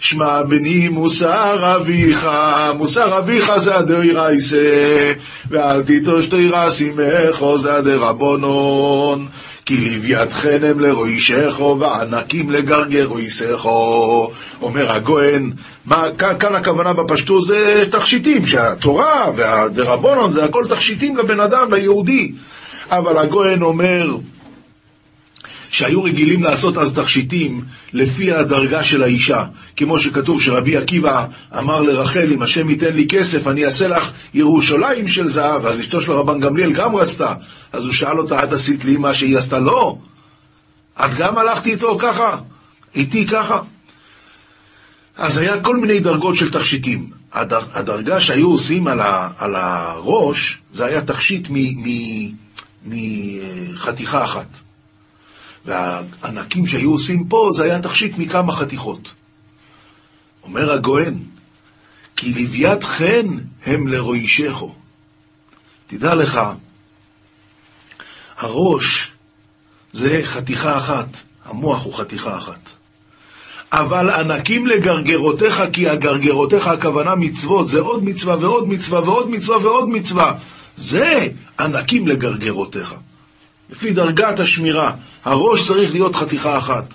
[0.00, 2.28] שמע בני מוסר אביך,
[2.76, 5.04] מוסר אביך זה הדאירייסה,
[5.50, 9.26] ואל תיטוש תירס עמךו זה הדרבנון.
[9.68, 14.30] כי לוויתכן הם לרוישךו, וענקים לגרגר רויסךו.
[14.62, 15.52] אומר הגוהן,
[15.86, 22.32] מה, כאן, כאן הכוונה בפשטות זה תכשיטים, שהתורה והדרבנון זה הכל תכשיטים לבן אדם, ליהודי.
[22.90, 24.16] אבל הגוהן אומר,
[25.70, 29.44] שהיו רגילים לעשות אז תכשיטים לפי הדרגה של האישה.
[29.76, 31.24] כמו שכתוב שרבי עקיבא
[31.58, 35.66] אמר לרחל, אם השם ייתן לי כסף, אני אעשה לך ירושלים של זהב.
[35.66, 37.34] אז אשתו של רבן גמליאל גם רצתה.
[37.72, 39.58] אז הוא שאל אותה, את עשית לי מה שהיא עשתה?
[39.58, 39.98] לא.
[41.04, 42.36] את גם הלכתי איתו ככה?
[42.94, 43.58] איתי ככה?
[45.16, 47.10] אז היה כל מיני דרגות של תכשיטים.
[47.32, 51.48] הדר, הדרגה שהיו עושים על, ה, על הראש, זה היה תכשיט
[52.84, 54.67] מחתיכה אחת.
[55.68, 59.08] והענקים שהיו עושים פה, זה היה תכשיט מכמה חתיכות.
[60.42, 61.14] אומר הגוהן,
[62.16, 63.26] כי לוויית חן
[63.66, 64.74] הם לרוישךו.
[65.86, 66.40] תדע לך,
[68.38, 69.10] הראש
[69.92, 71.06] זה חתיכה אחת,
[71.44, 72.70] המוח הוא חתיכה אחת.
[73.72, 79.88] אבל ענקים לגרגרותיך, כי הגרגרותיך הכוונה מצוות, זה עוד מצווה ועוד מצווה ועוד מצווה ועוד
[79.88, 80.32] מצווה.
[80.76, 81.28] זה
[81.60, 82.94] ענקים לגרגרותיך.
[83.70, 84.92] לפי דרגת השמירה.
[85.24, 86.94] הראש צריך להיות חתיכה אחת.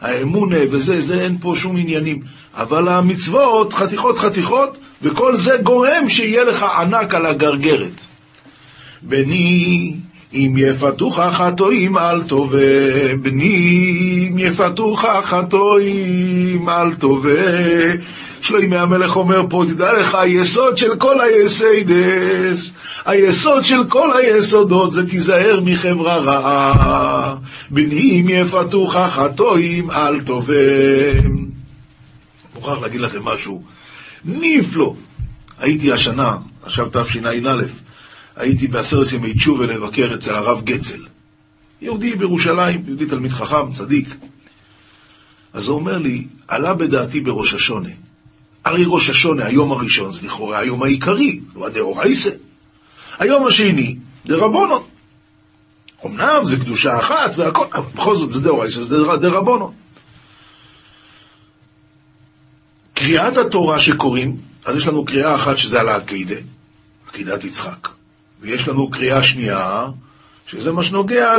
[0.00, 2.20] האמונה וזה, זה אין פה שום עניינים.
[2.54, 8.00] אבל המצוות, חתיכות חתיכות, וכל זה גורם שיהיה לך ענק על הגרגרת.
[9.02, 9.94] בני,
[10.34, 12.58] אם יפתוך חטואים אל תובע,
[13.22, 17.30] בני, אם יפתוך חטואים אל תובע.
[18.40, 22.74] שלוימי המלך אומר פה, תדע לך, היסוד של כל היסיידס,
[23.06, 27.34] היסוד של כל היסודות זה תיזהר מחברה רעה.
[27.70, 31.50] בנים יפתוך חטואים אל תובם.
[32.54, 33.62] מוכרח להגיד לכם משהו
[34.24, 34.94] נפלא.
[35.58, 36.30] הייתי השנה,
[36.62, 37.89] עכשיו תשע"א,
[38.40, 41.00] הייתי בעשרת ימי תשובה לבקר אצל הרב גצל.
[41.82, 44.16] יהודי בירושלים, יהודי תלמיד חכם, צדיק.
[45.52, 47.88] אז הוא אומר לי, עלה בדעתי בראש השונה.
[48.64, 52.30] הרי ראש השונה, היום הראשון, זה לכאורה היום העיקרי, הוא הדאורייסה.
[53.18, 54.86] היום השני, דרבונו.
[56.06, 59.72] אמנם זה קדושה אחת והכל, אבל בכל זאת זה דאורייסה, זה דרבונו.
[62.94, 66.36] קריאת התורה שקוראים, אז יש לנו קריאה אחת שזה על העקידה,
[67.08, 67.99] עקידת יצחק.
[68.40, 69.82] ויש לנו קריאה שנייה,
[70.46, 71.30] שזה מה שנוגע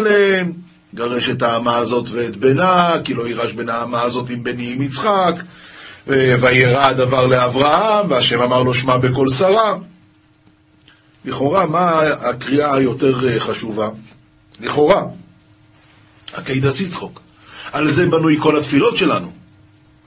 [0.94, 4.82] לגרש את האמה הזאת ואת בנה, כי לא יירש בין האמה הזאת עם בני עם
[4.82, 5.36] יצחק,
[6.08, 9.76] וירא הדבר לאברהם, והשם אמר לו שמע בקול שרה.
[11.26, 13.88] לכאורה, מה הקריאה היותר אה, חשובה?
[14.60, 15.02] לכאורה,
[16.34, 17.22] הקידס יצחוק.
[17.72, 19.32] על זה בנוי כל התפילות שלנו.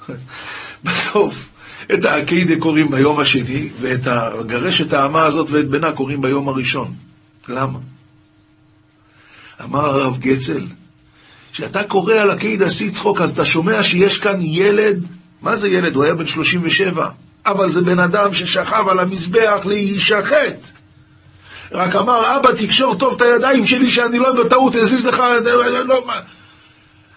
[0.85, 1.54] בסוף,
[1.95, 6.93] את העקידה קוראים ביום השני, ואת הגרשת האמה הזאת ואת בנה קוראים ביום הראשון.
[7.49, 7.79] למה?
[9.65, 10.67] אמר הרב גצל,
[11.53, 15.07] כשאתה קורא על הקידס יצחוק, אז אתה שומע שיש כאן ילד
[15.45, 15.95] מה זה ילד?
[15.95, 17.09] הוא היה בן 37.
[17.47, 20.57] אבל זה בן אדם ששכב על המזבח להישחט.
[21.73, 25.23] רק אמר, אבא, תקשור טוב את הידיים שלי שאני לא בטעות אזיז לך...
[25.85, 26.05] לא,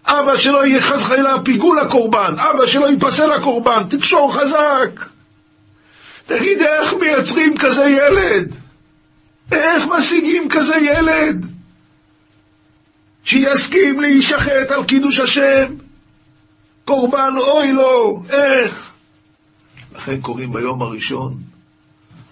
[0.08, 5.06] אבא שלא יהיה חס וחלילה פיגול לקורבן, אבא שלא ייפסל לקורבן, תקשור חזק.
[6.26, 8.54] תגיד, איך מייצרים כזה ילד?
[9.52, 11.46] איך משיגים כזה ילד?
[13.24, 15.74] שיסכים להישחט על קידוש השם?
[16.86, 18.92] קורבן אוי לו, איך?
[19.96, 21.38] לכן קוראים ביום הראשון,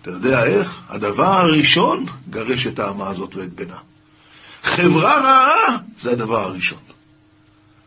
[0.02, 0.82] אתה יודע איך?
[0.90, 3.78] הדבר הראשון, גרש את האמה הזאת ואת בנה.
[4.64, 6.95] חברה רעה זה הדבר הראשון.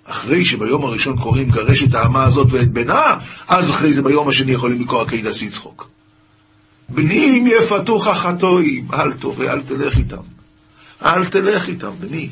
[0.08, 3.14] אחרי שביום הראשון קוראים גרש את האמה הזאת ואת בנה,
[3.48, 5.88] אז אחרי זה ביום השני יכולים לקרוא קידס יצחוק.
[6.88, 10.22] בני אם יפתוך חטואים, אל תובע, אל תלך איתם.
[11.04, 12.28] אל תלך איתם, בני.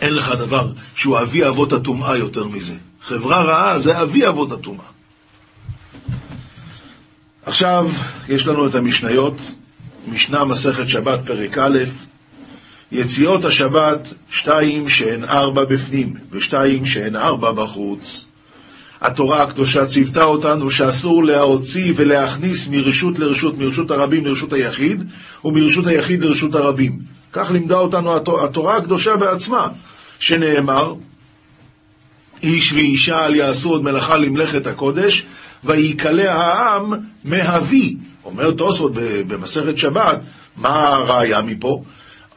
[0.00, 2.74] אין לך דבר שהוא אבי אבות הטומאה יותר מזה.
[3.02, 4.84] חברה רעה זה אבי אבות הטומאה.
[7.46, 7.90] עכשיו
[8.28, 9.34] יש לנו את המשניות,
[10.08, 11.78] משנה מסכת שבת פרק א',
[12.92, 18.28] יציאות השבת, שתיים שהן ארבע בפנים ושתיים שהן ארבע בחוץ.
[19.00, 25.02] התורה הקדושה ציוותה אותנו שאסור להוציא ולהכניס מרשות לרשות, מרשות הרבים לרשות היחיד,
[25.44, 26.98] ומרשות היחיד לרשות הרבים.
[27.32, 28.10] כך לימדה אותנו
[28.44, 29.68] התורה הקדושה בעצמה,
[30.18, 30.94] שנאמר,
[32.42, 35.26] איש ואישה אל יעשו עוד מלאכה למלאכת הקודש,
[35.64, 36.92] ויקלע העם
[37.24, 37.96] מאבי.
[38.24, 38.92] אומר תוספות
[39.28, 40.22] במסכת שבת,
[40.56, 41.82] מה הראיה מפה?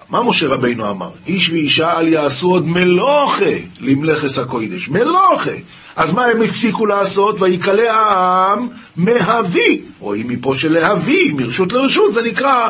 [0.10, 1.10] מה משה רבינו אמר?
[1.28, 4.90] איש ואישה אל יעשו עוד מלוכה למלאכס הקודש.
[4.90, 5.52] מלוכה.
[5.96, 7.42] אז מה הם הפסיקו לעשות?
[7.42, 9.82] ויקלע העם מהבי.
[10.00, 12.70] רואים מפה שלהביא, מרשות לרשות, זה נקרא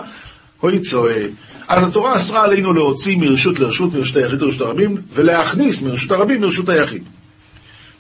[0.64, 1.22] אוי צועה.
[1.68, 6.70] אז התורה אסרה עלינו להוציא מרשות לרשות, מרשות היחיד לרשות הרבים, ולהכניס מרשות הרבים לרשות
[6.70, 7.04] היחיד.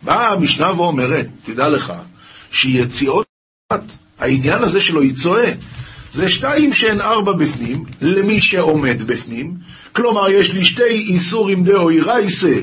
[0.01, 1.93] באה המשנה ואומרת, תדע לך,
[2.51, 3.25] שיציאות,
[4.19, 5.47] העניין הזה שלו יצועה,
[6.15, 9.53] זה שתיים שהן ארבע בפנים, למי שעומד בפנים,
[9.93, 12.55] כלומר יש לי שתי איסורים דאוי רייסה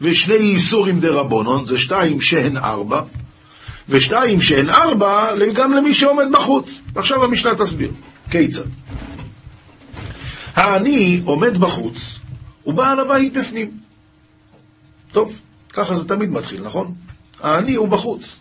[0.00, 3.00] ושני איסורים דרבונון, זה שתיים שהן ארבע,
[3.88, 6.82] ושתיים שהן ארבע גם למי שעומד בחוץ.
[6.96, 7.90] עכשיו המשנה תסביר,
[8.30, 8.68] כיצד?
[10.54, 12.18] העני עומד בחוץ,
[12.66, 13.70] ובעל הבית בפנים.
[15.12, 15.40] טוב,
[15.72, 16.94] ככה זה תמיד מתחיל, נכון?
[17.40, 18.40] העני הוא בחוץ.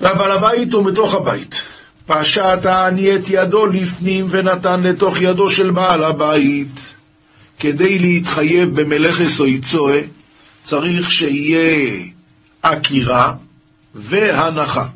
[0.00, 1.79] והבעל הבית הוא בתוך הבית.
[2.10, 6.94] פשט העני את ידו לפנים ונתן לתוך ידו של בעל הבית.
[7.58, 10.00] כדי להתחייב במלאכס או יצואה,
[10.62, 12.04] צריך שיהיה
[12.62, 13.28] עקירה
[13.94, 14.86] והנחה.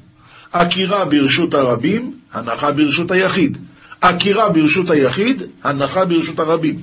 [0.53, 3.59] עקירה ברשות הרבים, הנחה ברשות היחיד.
[4.01, 6.77] עקירה ברשות היחיד, הנחה ברשות הרבים.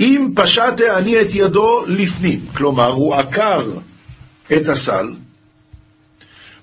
[0.00, 3.60] אם פשט העני את ידו לפנים, כלומר הוא עקר
[4.52, 5.06] את הסל,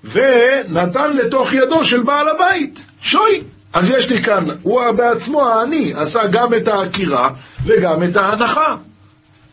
[0.04, 3.42] ונתן לתוך ידו של בעל הבית, שוי.
[3.72, 7.28] אז יש לי כאן, הוא בעצמו העני, עשה גם את העקירה
[7.66, 8.66] וגם את ההנחה.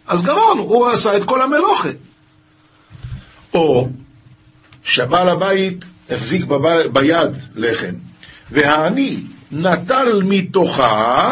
[0.08, 1.90] אז גמרנו, הוא עשה את כל המלוכה.
[3.54, 3.88] או
[4.84, 6.46] שבעל הבית החזיק
[6.94, 7.94] ביד לחם,
[8.52, 11.28] והעני נטל מתוכה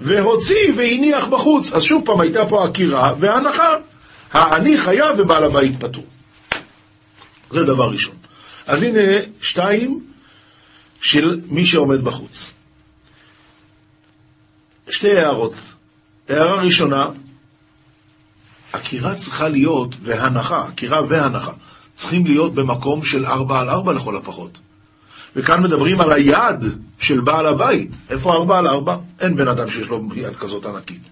[0.00, 1.72] והוציא והניח בחוץ.
[1.72, 3.74] אז שוב פעם הייתה פה עקירה והנחה.
[4.32, 6.04] העני חייב ובעל הבית פטור.
[7.48, 8.19] זה דבר ראשון.
[8.70, 9.00] אז הנה
[9.42, 10.06] שתיים
[11.00, 12.54] של מי שעומד בחוץ.
[14.90, 15.54] שתי הערות.
[16.28, 17.06] הערה ראשונה,
[18.72, 21.52] עקירה צריכה להיות, והנחה, עקירה והנחה,
[21.94, 24.58] צריכים להיות במקום של ארבע על ארבע לכל הפחות.
[25.36, 26.64] וכאן מדברים על היד
[26.98, 27.90] של בעל הבית.
[28.10, 28.96] איפה ארבע על ארבע?
[29.20, 31.02] אין בן אדם שיש לו יד כזאת ענקית.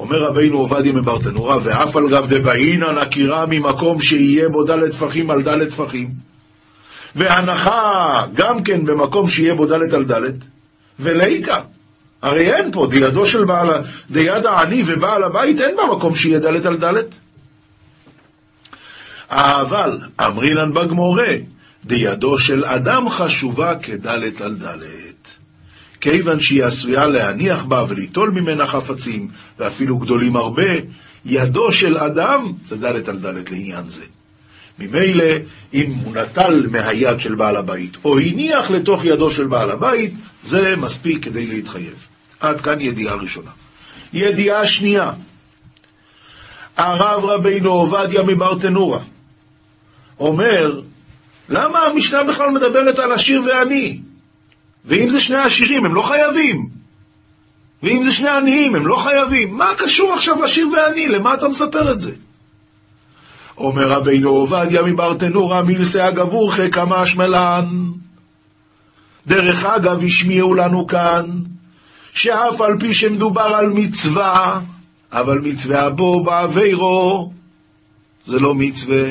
[0.00, 5.42] אומר רבינו עובדיה מברטנורה, ואף על גב דבעינן עקירה ממקום שיהיה בו דלת טפחים על
[5.42, 6.08] דלת טפחים.
[7.16, 10.34] והנחה גם כן במקום שיהיה בו דלת על דלת.
[11.00, 11.60] ולאיקה,
[12.22, 13.68] הרי אין פה, דידו של בעל,
[14.10, 17.14] דיד העני ובעל הבית אין במקום שיהיה דלת על דלת.
[19.30, 21.32] אבל, אמרינן בגמורה,
[21.84, 24.99] דידו של אדם חשובה כדלת על דלת.
[26.00, 30.68] כיוון שהיא עשויה להניח בה וליטול ממנה חפצים, ואפילו גדולים הרבה,
[31.24, 34.04] ידו של אדם זה דלת על דלת לעניין זה.
[34.78, 35.24] ממילא,
[35.74, 40.76] אם הוא נטל מהיד של בעל הבית, או הניח לתוך ידו של בעל הבית, זה
[40.76, 42.06] מספיק כדי להתחייב.
[42.40, 43.50] עד כאן ידיעה ראשונה.
[44.12, 45.10] ידיעה שנייה,
[46.76, 49.00] הרב רבינו עובדיה מברטנורה
[50.20, 50.80] אומר
[51.48, 54.00] למה המשנה בכלל מדברת על עשיר ועני?
[54.84, 56.68] ואם זה שני עשירים, הם לא חייבים.
[57.82, 59.56] ואם זה שני עניים, הם לא חייבים.
[59.56, 61.08] מה קשור עכשיו עשיר ועני?
[61.08, 62.12] למה אתה מספר את זה?
[63.58, 67.66] אומר רבינו עובדיה מברטנורה מילסא אגבורכי כמה אשמלן.
[69.26, 71.26] דרך אגב, השמיעו לנו כאן,
[72.12, 74.60] שאף על פי שמדובר על מצווה,
[75.12, 77.32] אבל מצווה בו בעבירו,
[78.24, 79.04] זה לא מצווה.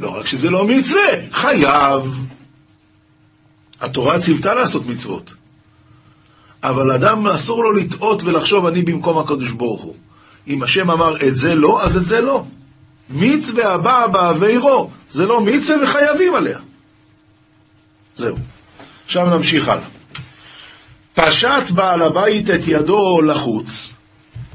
[0.00, 2.16] לא רק שזה לא מצווה, חייב.
[3.82, 5.34] התורה ציוותה לעשות מצוות.
[6.62, 9.94] אבל אדם אסור לו לטעות ולחשוב אני במקום הקדוש ברוך הוא.
[10.48, 12.44] אם השם אמר את זה לא, אז את זה לא.
[13.10, 16.58] מצווה הבאה בעבירו, זה לא מצווה וחייבים עליה.
[18.16, 18.36] זהו.
[19.04, 19.86] עכשיו נמשיך הלאה.
[21.14, 23.94] פשט בעל הבית את ידו לחוץ,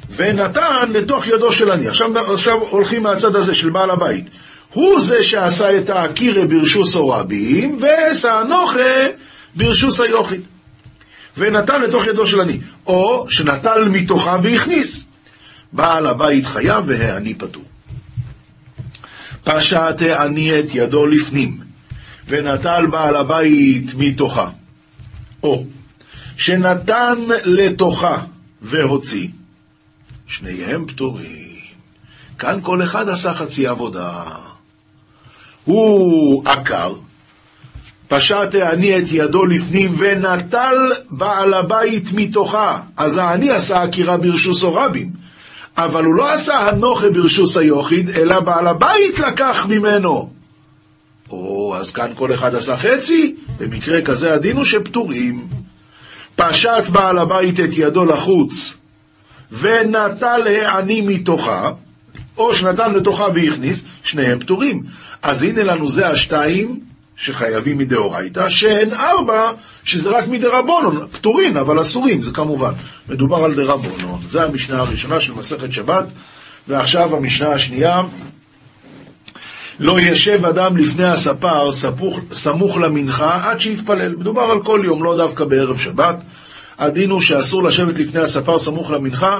[0.09, 1.87] ונתן לתוך ידו של עני.
[1.87, 4.25] עכשיו, עכשיו הולכים מהצד הזה של בעל הבית.
[4.73, 9.07] הוא זה שעשה את הקירה ברשוס רבים, וסענוכה
[9.55, 10.41] ברשוס היוחיד.
[11.37, 12.59] ונתן לתוך ידו של עני.
[12.87, 15.07] או שנטל מתוכה והכניס.
[15.73, 17.63] בעל הבית חייב והעני פטור.
[19.43, 21.57] פשט העני את ידו לפנים,
[22.27, 24.49] ונטל בעל הבית מתוכה.
[25.43, 25.63] או
[26.37, 28.17] שנתן לתוכה
[28.61, 29.27] והוציא,
[30.27, 31.47] שניהם פטורים.
[32.39, 34.23] כאן כל אחד עשה חצי עבודה.
[35.67, 36.93] הוא עקר,
[38.07, 42.79] פשט העני את ידו לפנים ונטל בעל הבית מתוכה.
[42.97, 45.11] אז העני עשה עקירה ברשוס או רבים,
[45.77, 50.29] אבל הוא לא עשה הנוכה ברשוס היוחיד, אלא בעל הבית לקח ממנו.
[51.29, 55.47] או, אז כאן כל אחד עשה חצי, במקרה כזה הדין הוא שפטורים.
[56.35, 58.77] פשט בעל הבית את ידו לחוץ,
[59.51, 61.63] ונטל העני מתוכה,
[62.37, 64.83] או שנתן לתוכה והכניס, שניהם פטורים.
[65.21, 66.79] אז הנה לנו זה השתיים
[67.17, 69.51] שחייבים מדאורייתא, שהן ארבע,
[69.83, 72.71] שזה רק מדרבנון, פטורים, אבל אסורים, זה כמובן.
[73.09, 74.19] מדובר על דרבנון.
[74.21, 76.05] זה המשנה הראשונה של מסכת שבת,
[76.67, 78.01] ועכשיו המשנה השנייה.
[79.79, 81.71] לא ישב אדם לפני הספר
[82.31, 84.15] סמוך למנחה עד שיתפלל.
[84.15, 86.15] מדובר על כל יום, לא דווקא בערב שבת.
[86.79, 89.31] הדין הוא שאסור לשבת לפני הספר סמוך למנחה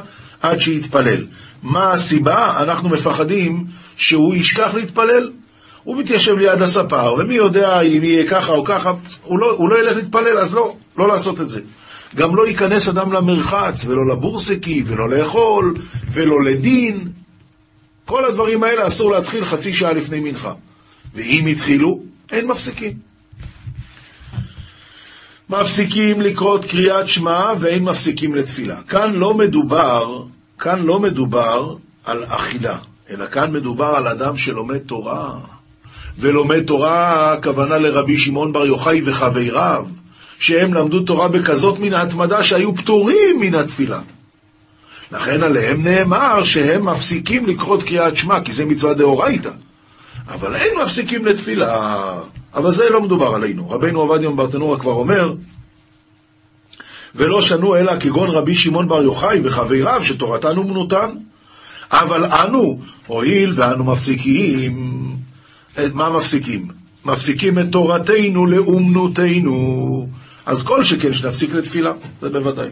[0.42, 1.26] עד שיתפלל.
[1.64, 2.44] מה הסיבה?
[2.64, 5.32] אנחנו מפחדים שהוא ישכח להתפלל.
[5.84, 8.92] הוא מתיישב ליד הספר, ומי יודע אם יהיה ככה או ככה,
[9.24, 11.62] הוא לא, הוא לא ילך להתפלל, אז לא, לא לעשות את זה.
[12.16, 15.74] גם לא ייכנס אדם למרחץ, ולא לבורסקי, ולא לאכול,
[16.12, 17.08] ולא לדין.
[18.06, 20.54] כל הדברים האלה אסור להתחיל חצי שעה לפני מנחה.
[21.14, 23.07] ואם התחילו, אין מפסיקים.
[25.50, 28.82] מפסיקים לקרות קריאת שמע ואין מפסיקים לתפילה.
[28.88, 30.24] כאן לא מדובר,
[30.60, 32.78] כאן לא מדובר על אכילה,
[33.10, 35.40] אלא כאן מדובר על אדם שלומד תורה.
[36.20, 39.86] ולומד תורה, הכוונה לרבי שמעון בר יוחאי וחבריו,
[40.40, 44.00] שהם למדו תורה בכזאת מן ההתמדה שהיו פטורים מן התפילה.
[45.12, 49.52] לכן עליהם נאמר שהם מפסיקים לקרות קריאת שמע, כי זה מצווה דאורייתא.
[50.28, 52.12] אבל אין מפסיקים לתפילה.
[52.58, 53.70] אבל זה לא מדובר עלינו.
[53.70, 55.34] רבינו עובדיה ברטנורה כבר אומר,
[57.16, 61.08] ולא שנו אלא כגון רבי שמעון בר יוחאי וחבריו, שתורתן אומנותן.
[61.92, 64.98] אבל אנו, הואיל ואנו מפסיקים
[65.94, 66.68] מה מפסיקים?
[67.06, 70.08] מפסיקים את תורתנו לאומנותנו.
[70.46, 71.92] אז כל שכן שנפסיק לתפילה,
[72.22, 72.70] זה בוודאי.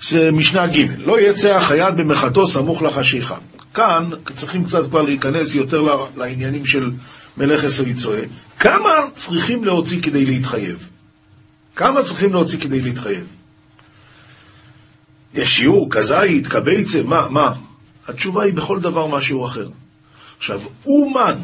[0.00, 3.36] זה משנה ג' לא יצא החייד במחתו סמוך לחשיכה.
[3.74, 5.82] כאן צריכים קצת כבר להיכנס יותר
[6.16, 6.90] לעניינים של
[7.36, 8.20] מלאכס ויצואה.
[8.58, 10.88] כמה צריכים להוציא כדי להתחייב?
[11.76, 13.26] כמה צריכים להוציא כדי להתחייב?
[15.34, 17.52] יש שיעור, כזית, כבייצה, מה, מה?
[18.08, 19.68] התשובה היא בכל דבר משהו אחר.
[20.38, 21.38] עכשיו, אומן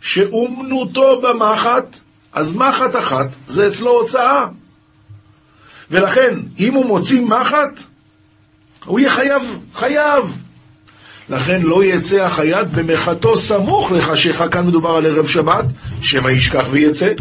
[0.00, 1.98] שאומנותו במחט,
[2.32, 4.46] אז מחט אחת זה אצלו הוצאה.
[5.90, 7.80] ולכן, אם הוא מוציא מחט,
[8.84, 9.42] הוא יהיה חייב,
[9.74, 10.43] חייב.
[11.28, 15.64] לכן לא יצא החייד במחתו סמוך לחשיכה, כאן מדובר על ערב שבת,
[16.02, 17.12] שמא ישכח ויצא.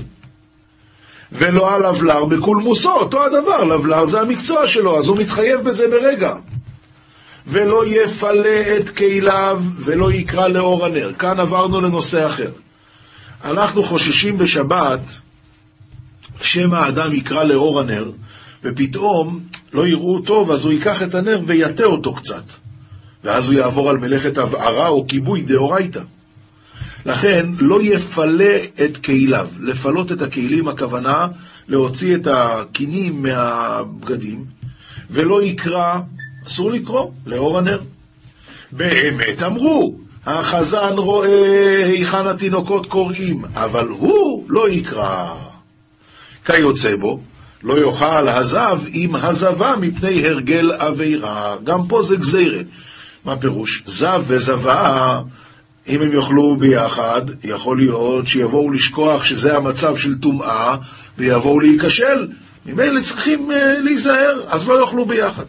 [1.31, 6.33] ולא על לבלר בקולמוסו, אותו הדבר, לבלר זה המקצוע שלו, אז הוא מתחייב בזה ברגע.
[7.47, 11.13] ולא יפלה את כליו ולא יקרא לאור הנר.
[11.13, 12.51] כאן עברנו לנושא אחר.
[13.43, 14.99] אנחנו חוששים בשבת
[16.41, 18.11] שמא האדם יקרא לאור הנר,
[18.63, 19.39] ופתאום
[19.73, 22.62] לא יראו טוב, אז הוא ייקח את הנר ויטה אותו קצת.
[23.23, 26.01] ואז הוא יעבור על מלאכת הבערה או כיבוי דאורייתא.
[27.05, 28.55] לכן לא יפלה
[28.85, 29.49] את כליו.
[29.59, 31.17] לפלות את הכלים, הכוונה
[31.67, 34.45] להוציא את הקינים מהבגדים,
[35.09, 35.99] ולא יקרא
[36.47, 37.79] אסור לקרוא לאור הנר.
[38.71, 45.27] באמת אמרו, החזן רואה היכן התינוקות קוראים, אבל הוא לא יקרא.
[46.45, 47.19] כיוצא בו,
[47.63, 51.55] לא יאכל הזב עם הזבה מפני הרגל עבירה.
[51.63, 52.65] גם פה זה גזירת.
[53.25, 53.83] מה פירוש?
[53.85, 55.09] זב וזבה,
[55.87, 60.75] אם הם יאכלו ביחד, יכול להיות שיבואו לשכוח שזה המצב של טומאה,
[61.17, 62.27] ויבואו להיכשל.
[62.65, 65.43] ממילא צריכים uh, להיזהר, אז לא יאכלו ביחד.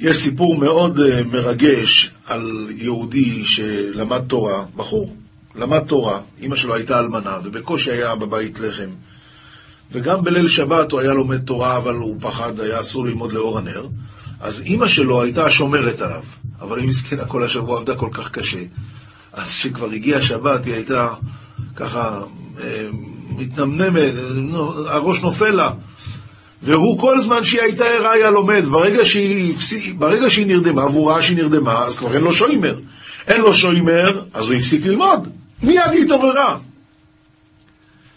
[0.00, 5.16] יש סיפור מאוד uh, מרגש על יהודי שלמד תורה, בחור,
[5.56, 8.90] למד תורה, אימא שלו הייתה אלמנה, ובקושי היה בבית לחם.
[9.92, 13.86] וגם בליל שבת הוא היה לומד תורה, אבל הוא פחד, היה אסור ללמוד לאור הנר.
[14.40, 16.22] אז אימא שלו הייתה שומרת עליו,
[16.60, 18.60] אבל היא מסכנה כל השבוע עבדה כל כך קשה.
[19.32, 21.00] אז כשכבר הגיעה שבת היא הייתה
[21.76, 22.20] ככה
[22.60, 22.86] אה,
[23.36, 24.12] מתנמנמת,
[24.86, 25.70] הראש נופל לה.
[26.62, 29.54] והוא כל זמן שהיא הייתה ערה היה לומד, ברגע שהיא,
[29.98, 32.80] ברגע שהיא נרדמה, והוא ראה שהיא נרדמה, אז כבר אין לו שוימר.
[33.28, 35.28] אין לו שוימר, אז הוא הפסיק ללמוד.
[35.62, 36.58] מיד היא התעוררה.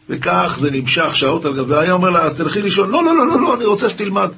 [0.10, 3.28] וכך זה נמשך שעות על גבי, היה אומר לה, אז תלכי לישון, לא, לא, לא,
[3.28, 4.30] לא, לא, אני רוצה שתלמד.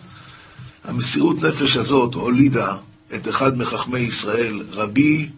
[0.88, 2.76] המסירות נפש הזאת הולידה
[3.16, 5.30] את אחד מחכמי ישראל, רבי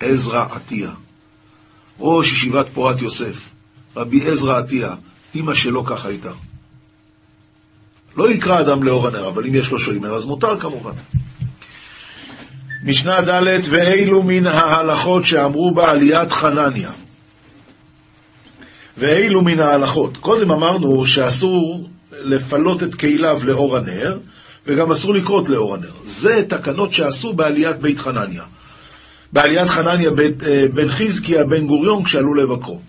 [0.00, 0.90] עזרא עטיה,
[2.00, 3.50] ראש ישיבת פורת יוסף,
[3.96, 4.94] רבי עזרא עטיה,
[5.34, 6.32] אימא שלו כך הייתה.
[8.16, 10.92] לא יקרא אדם לאור הנר, אבל אם יש לו שוימר, אז מותר כמובן.
[12.84, 16.90] משנה ד' ואילו מן ההלכות שאמרו בעליית חנניה.
[18.98, 20.16] ואילו מן ההלכות.
[20.16, 24.18] קודם אמרנו שאסור לפלות את כליו לאור הנר,
[24.66, 25.92] וגם אסור לקרות לאור הנר.
[26.04, 28.42] זה תקנות שעשו בעליית בית חנניה.
[29.32, 32.80] בעליית חנניה בית, אה, בן חזקיה בן גוריון כשעלו לבקרו.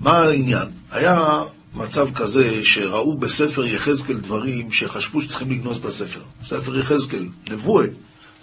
[0.00, 0.68] מה העניין?
[0.90, 1.42] היה
[1.74, 6.20] מצב כזה שראו בספר יחזקאל דברים שחשבו שצריכים לגנוז את הספר.
[6.42, 7.86] ספר יחזקאל, נבואה,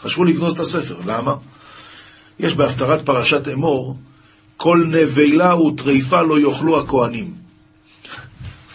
[0.01, 0.95] חשבו לגנוז את הספר.
[1.05, 1.31] למה?
[2.39, 3.95] יש בהפטרת פרשת אמור,
[4.57, 7.33] כל נבלה וטריפה לא יאכלו הכהנים.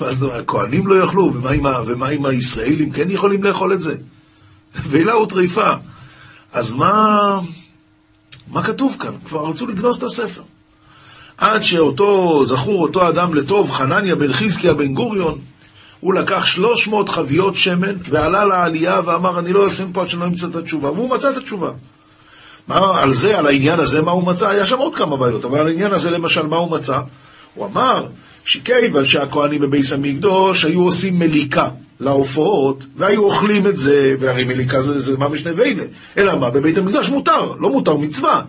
[0.01, 3.95] ואז הכהנים לא יאכלו, ומה עם, ומה עם הישראלים כן יכולים לאכול את זה?
[4.79, 5.73] נבלה וטריפה.
[6.53, 6.93] אז מה,
[8.49, 9.13] מה כתוב כאן?
[9.25, 10.43] כבר רצו לגנוז את הספר.
[11.39, 15.39] עד שאותו, זכור אותו אדם לטוב, חנניה בן חזקיה בן גוריון,
[16.01, 20.27] הוא לקח 300 חביות שמן ועלה לעלייה ואמר, אני לא יוצא מפה עד שאני לא
[20.27, 21.71] אמצא את התשובה, והוא מצא את התשובה.
[22.69, 24.49] מה, על זה, על העניין הזה, מה הוא מצא?
[24.49, 26.99] היה שם עוד כמה בעיות, אבל על העניין הזה למשל, מה הוא מצא?
[27.55, 28.07] הוא אמר
[28.45, 31.69] שכיוון שהכוהנים בביס המקדוש היו עושים מליקה
[32.01, 35.85] לעופות, והיו אוכלים את זה, והרי מליקה זה, זה ממש נבלה.
[36.19, 38.41] אלא מה, בבית המקדש מותר, לא מותר מצווה.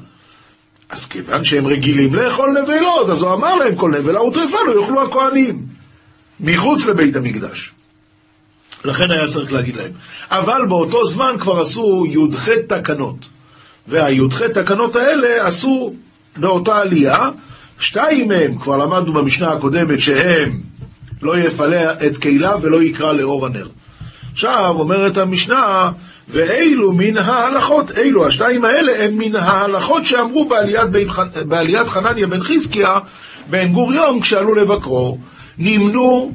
[0.90, 5.04] אז כיוון שהם רגילים לאכול נבלות, אז הוא אמר להם כל נבלה וטרפה לא יאכלו
[5.04, 5.66] הכהנים,
[6.40, 7.72] מחוץ לבית המקדש.
[8.86, 9.92] לכן היה צריך להגיד להם.
[10.30, 13.16] אבל באותו זמן כבר עשו י"ח תקנות.
[13.88, 15.94] והי"ח תקנות האלה עשו
[16.38, 17.20] באותה עלייה,
[17.80, 20.62] שתיים מהם, כבר למדנו במשנה הקודמת, שהם
[21.22, 23.68] לא יפלא את כליו ולא יקרא לאור הנר.
[24.32, 25.92] עכשיו אומרת המשנה,
[26.30, 31.08] ואילו מן ההלכות, אילו השתיים האלה הם מן ההלכות שאמרו בעליית, בית,
[31.48, 32.94] בעליית חנניה בן חזקיה
[33.50, 35.18] בן גוריון כשעלו לבקרו,
[35.58, 36.32] נמנו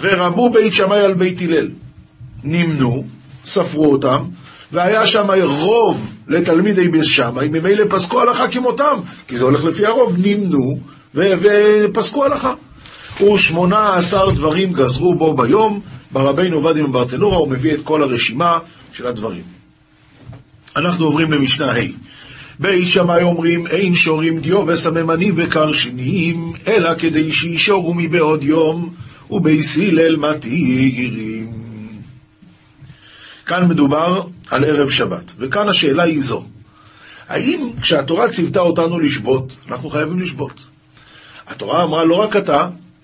[0.00, 1.68] ורבו בית שמאי על בית הלל.
[2.44, 3.04] נמנו,
[3.44, 4.24] ספרו אותם,
[4.74, 8.94] והיה שם רוב לתלמידי בית שמאי, ממילא פסקו הלכה כמותם,
[9.28, 10.78] כי זה הולך לפי הרוב, נמנו
[11.14, 12.54] ופסקו הלכה.
[13.34, 15.80] ושמונה עשר דברים גזרו בו ביום,
[16.12, 18.50] ברבינו עובדיה מברטנורה, הוא מביא את כל הרשימה
[18.92, 19.42] של הדברים.
[20.76, 21.76] אנחנו עוברים למשנה ה'
[22.60, 28.90] בית שמאי אומרים, אין שורים דיו וסממנים וקרשנים, אלא כדי שישורו מבעוד יום,
[29.30, 31.73] ובייס הלל מתירים.
[33.46, 36.44] כאן מדובר על ערב שבת, וכאן השאלה היא זו,
[37.28, 40.60] האם כשהתורה ציוותה אותנו לשבות, אנחנו חייבים לשבות?
[41.46, 42.58] התורה אמרה לא רק אתה,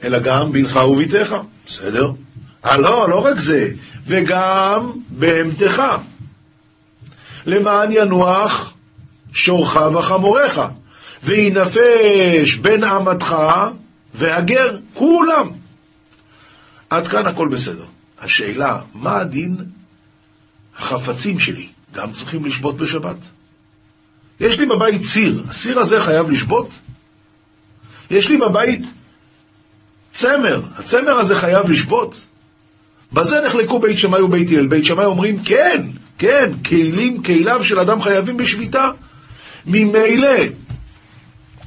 [0.05, 1.35] אלא גם בנך וביתך,
[1.67, 2.07] בסדר?
[2.65, 3.69] אה, לא, לא רק זה,
[4.07, 5.83] וגם בהמתך.
[7.47, 8.75] למען ינוח
[9.33, 10.59] שורך וחמורך,
[11.25, 13.37] וינפש בן עמתך
[14.15, 15.51] והגר, כולם.
[16.91, 17.85] עד כאן הכל בסדר.
[18.23, 19.57] השאלה, מה הדין
[20.81, 21.67] החפצים שלי?
[21.95, 23.17] גם צריכים לשבות בשבת?
[24.41, 26.71] יש לי בבית סיר, הסיר הזה חייב לשבות?
[28.11, 28.81] יש לי בבית
[30.11, 32.27] צמר, הצמר הזה חייב לשבות?
[33.13, 34.69] בזה נחלקו בית שמאי ובית הלל.
[34.69, 35.83] בית שמאי אומרים, כן,
[36.19, 38.85] כן, כלים, כליו של אדם חייבים בשביתה.
[39.67, 40.37] ממילא,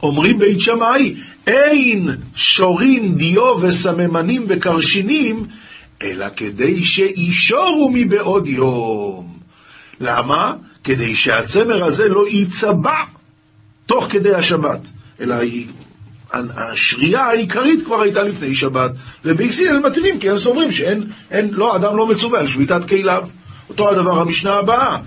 [0.03, 1.15] אומרים בית שמאי,
[1.47, 5.45] אין שורין דיו וסממנים וקרשינים,
[6.01, 9.37] אלא כדי שאישורו מבעוד יום.
[9.99, 10.51] למה?
[10.83, 13.03] כדי שהצמר הזה לא ייצבע
[13.85, 14.87] תוך כדי השבת,
[15.21, 15.35] אלא
[16.33, 18.91] השריעה העיקרית כבר הייתה לפני שבת,
[19.25, 23.29] ובישראל מתירים כי הם סוברים שאין, אין, לא, אדם לא מצווה על שביתת כליו.
[23.69, 24.97] אותו הדבר המשנה הבאה.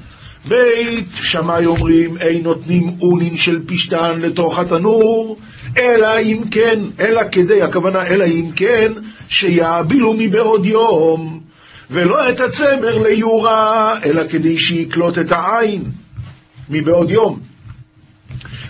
[0.48, 5.36] בית שמאי אומרים, אין נותנים אונין של פשטן לתוך התנור,
[5.78, 8.92] אלא אם כן, אלא כדי, הכוונה, אלא אם כן,
[9.28, 11.40] שיעבילו מבעוד יום,
[11.90, 15.82] ולא את הצמר ליורה, אלא כדי שיקלוט את העין
[16.70, 17.40] מבעוד יום.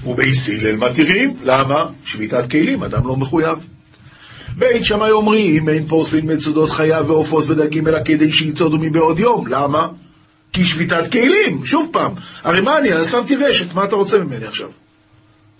[0.06, 1.84] ובייס הלל מתירים, למה?
[2.04, 3.58] שביתת כלים, אדם לא מחויב.
[4.58, 9.46] בית שמאי אומרים, אין פורסים מצודות חיה ועופות ודגים, אלא כדי שיצודו מבעוד יום.
[9.46, 9.88] למה?
[10.56, 12.12] כי שביתת כלים, שוב פעם.
[12.42, 14.68] הרי מה אני, שמתי רשת, מה אתה רוצה ממני עכשיו?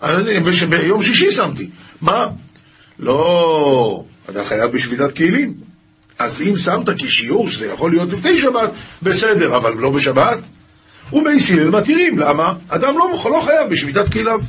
[0.03, 0.33] אני,
[0.69, 1.69] ביום שישי שמתי.
[2.01, 2.27] מה?
[2.99, 5.53] לא, אתה חייב בשביתת כלים.
[6.19, 8.71] אז אם שמת כשיעור שזה יכול להיות לפני שבת,
[9.01, 10.37] בסדר, אבל לא בשבת.
[11.13, 12.53] הלל מתירים, למה?
[12.69, 14.39] אדם לא, לא חייב בשביתת כליו.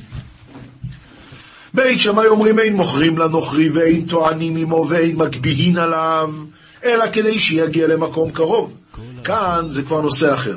[1.75, 6.31] בית שמאי אומרים אין מוכרים לנוכרי ואין טוענים עמו ואין מגביהין עליו,
[6.85, 8.73] אלא כדי שיגיע למקום קרוב.
[9.25, 10.57] כאן זה כבר נושא אחר.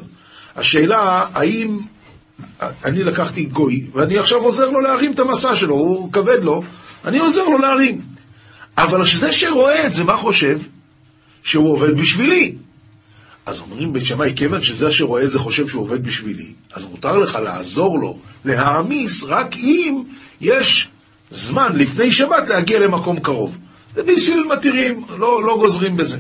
[0.55, 1.79] השאלה, האם
[2.61, 6.61] אני לקחתי גוי, ואני עכשיו עוזר לו להרים את המסע שלו, הוא כבד לו,
[7.05, 8.01] אני עוזר לו להרים.
[8.77, 10.59] אבל זה שרואה את זה, מה חושב?
[11.43, 12.55] שהוא עובד בשבילי.
[13.45, 17.11] אז אומרים בית שמאי, כיוון שזה שרואה את זה חושב שהוא עובד בשבילי, אז מותר
[17.11, 20.03] לך לעזור לו להעמיס רק אם
[20.41, 20.87] יש
[21.29, 23.57] זמן לפני שבת להגיע למקום קרוב.
[23.95, 26.17] זה ביסיל מתירים, לא, לא גוזרים בזה.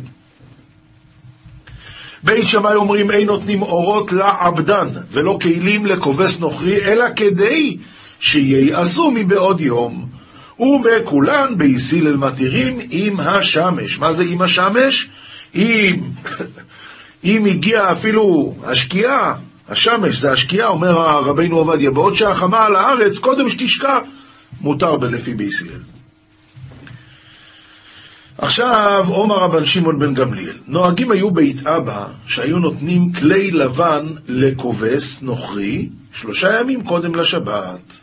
[2.23, 7.77] בית שמאי אומרים אין נותנים אורות לעבדן ולא כלים לכובס נוכרי אלא כדי
[8.19, 10.05] שייעשו מבעוד יום
[10.59, 13.99] ובכולן ביסיל אל מתירים עם השמש.
[13.99, 15.09] מה זה עם השמש?
[15.55, 15.95] אם,
[17.23, 19.33] אם הגיע אפילו השקיעה,
[19.69, 20.91] השמש זה השקיעה, אומר
[21.25, 23.97] רבינו עובדיה, בעוד שהחמה על הארץ, קודם שתשקע,
[24.61, 25.90] מותר בלפי ביסיל.
[28.41, 35.23] עכשיו, עומר רבן שמעון בן גמליאל, נוהגים היו בית אבא שהיו נותנים כלי לבן לכובס
[35.23, 37.99] נוכרי שלושה ימים קודם לשבת.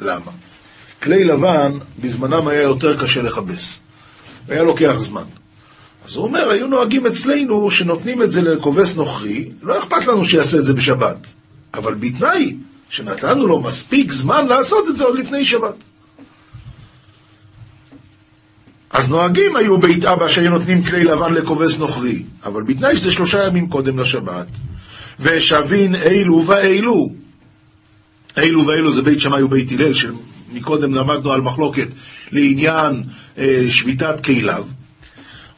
[0.00, 0.32] למה?
[1.02, 3.82] כלי לבן בזמנם היה יותר קשה לכבס,
[4.48, 5.24] היה לוקח זמן.
[6.04, 10.58] אז הוא אומר, היו נוהגים אצלנו שנותנים את זה לכובס נוכרי, לא אכפת לנו שיעשה
[10.58, 11.26] את זה בשבת,
[11.74, 12.56] אבל בתנאי
[12.90, 15.85] שנתנו לו מספיק זמן לעשות את זה עוד לפני שבת.
[18.96, 23.46] אז נוהגים היו בית אבא שהיו נותנים כלי לבן לכובס נוכרי, אבל בתנאי שזה שלושה
[23.46, 24.46] ימים קודם לשבת.
[25.20, 27.08] ושבין אילו ואילו.
[28.36, 31.88] אילו ואילו זה בית שמאי ובית הלל, שמקודם למדנו על מחלוקת
[32.32, 33.02] לעניין
[33.38, 34.64] אה, שביתת כליו.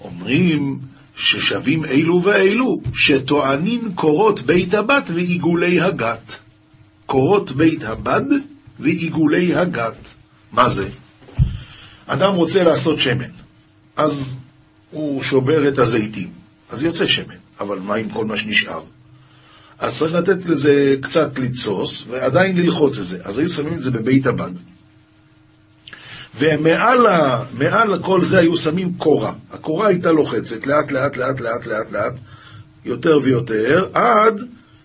[0.00, 0.78] אומרים
[1.16, 6.38] ששווים אילו ואילו, שטוענים קורות בית הבת ועיגולי הגת.
[7.06, 8.22] קורות בית הבד
[8.78, 10.14] ועיגולי הגת.
[10.52, 10.88] מה זה?
[12.08, 13.30] אדם רוצה לעשות שמן,
[13.96, 14.34] אז
[14.90, 16.28] הוא שובר את הזיתים,
[16.70, 18.82] אז יוצא שמן, אבל מה עם כל מה שנשאר?
[19.78, 23.18] אז צריך לתת לזה קצת לתסוס, ועדיין ללחוץ את זה.
[23.24, 24.50] אז היו שמים את זה בבית הבד.
[26.38, 29.32] ומעל ה, כל זה היו שמים קורה.
[29.50, 32.12] הקורה הייתה לוחצת לאט לאט לאט לאט לאט לאט,
[32.84, 34.40] יותר ויותר, עד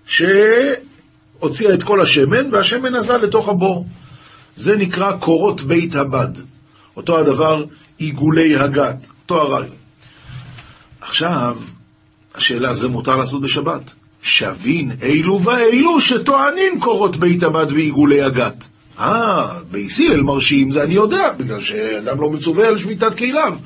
[0.06, 3.88] שהוציאה את כל השמן, והשמן נזל לתוך הבור.
[4.56, 6.53] זה נקרא קורות בית הבד.
[6.98, 7.64] אותו הדבר
[7.98, 9.76] עיגולי הגת, אותו הרעיון.
[11.02, 11.58] עכשיו,
[12.36, 13.94] השאלה, זה מותר לעשות בשבת.
[14.24, 18.68] שבין אילו ואילו שטוענים קורות בית הבד ועיגולי הגת.
[19.00, 23.58] אה, בייס הלל מרשים, זה אני יודע, בגלל שאדם לא מצווה על שביתת כליו.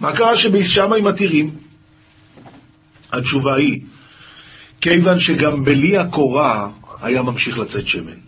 [0.00, 1.50] מה קרה שבייס שמאי מתירים?
[3.12, 3.80] התשובה היא,
[4.80, 6.68] כיוון שגם בלי הקורה
[7.02, 8.18] היה ממשיך לצאת שמן.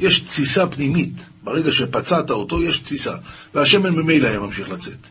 [0.00, 1.26] יש תסיסה פנימית.
[1.44, 3.12] ברגע שפצעת אותו, יש תסיסה,
[3.54, 5.06] והשמן ממילא היה ממשיך לצאת.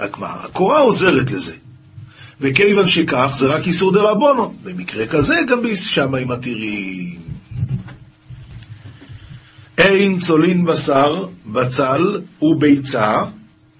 [0.00, 1.54] רק מה, הקורה עוזרת לזה.
[2.40, 4.54] וכיוון שכך, זה רק איסור דה רבונו.
[4.62, 7.20] במקרה כזה, גם בשמיים מתירים.
[9.78, 12.02] אין צולין בשר, בצל
[12.42, 13.08] וביצה,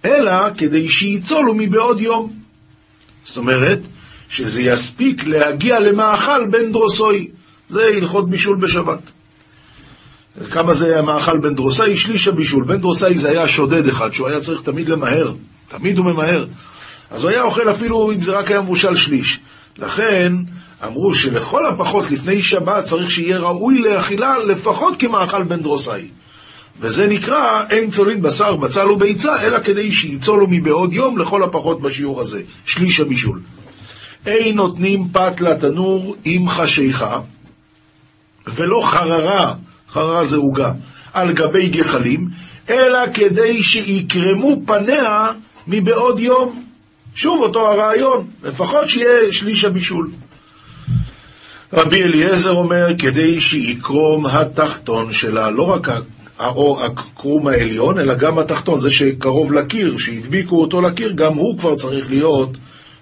[0.05, 2.32] אלא כדי שיצולו מבעוד יום.
[3.24, 3.78] זאת אומרת,
[4.28, 7.28] שזה יספיק להגיע למאכל בן דרוסוי.
[7.68, 9.11] זה הלכות בישול בשבת.
[10.51, 11.97] כמה זה היה מאכל בן דרוסאי?
[11.97, 12.64] שליש הבישול.
[12.68, 15.33] בן דרוסאי זה היה שודד אחד, שהוא היה צריך תמיד למהר.
[15.68, 16.45] תמיד הוא ממהר.
[17.11, 19.41] אז הוא היה אוכל אפילו אם זה רק היה מבושל שליש.
[19.78, 20.33] לכן
[20.85, 26.09] אמרו שלכל הפחות לפני שבת צריך שיהיה ראוי לאכילה לפחות כמאכל בן דרוסאי.
[26.80, 32.20] וזה נקרא אין צולין בשר, בצל וביצה, אלא כדי שיצולו מבעוד יום לכל הפחות בשיעור
[32.20, 33.41] הזה, שליש הבישול.
[34.26, 37.18] אין נותנים פת לתנור עם חשיכה,
[38.47, 39.55] ולא חררה
[39.93, 40.70] חררה זה עוגה,
[41.12, 42.28] על גבי גחלים,
[42.70, 45.18] אלא כדי שיקרמו פניה
[45.68, 46.64] מבעוד יום.
[47.14, 50.11] שוב אותו הרעיון, לפחות שיהיה שליש הבישול.
[51.72, 55.88] רבי אליעזר אומר, כדי שיקרום התחתון שלה, לא רק
[56.38, 62.11] הקרום העליון, אלא גם התחתון, זה שקרוב לקיר, שהדביקו אותו לקיר, גם הוא כבר צריך
[62.11, 62.57] להיות,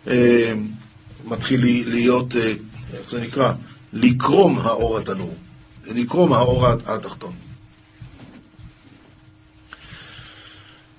[0.08, 0.52] אה,
[1.28, 2.52] מתחיל להיות, אה,
[2.98, 3.52] איך זה נקרא?
[3.92, 5.34] לקרום האור התנור.
[5.94, 7.32] לקרום האור התחתון.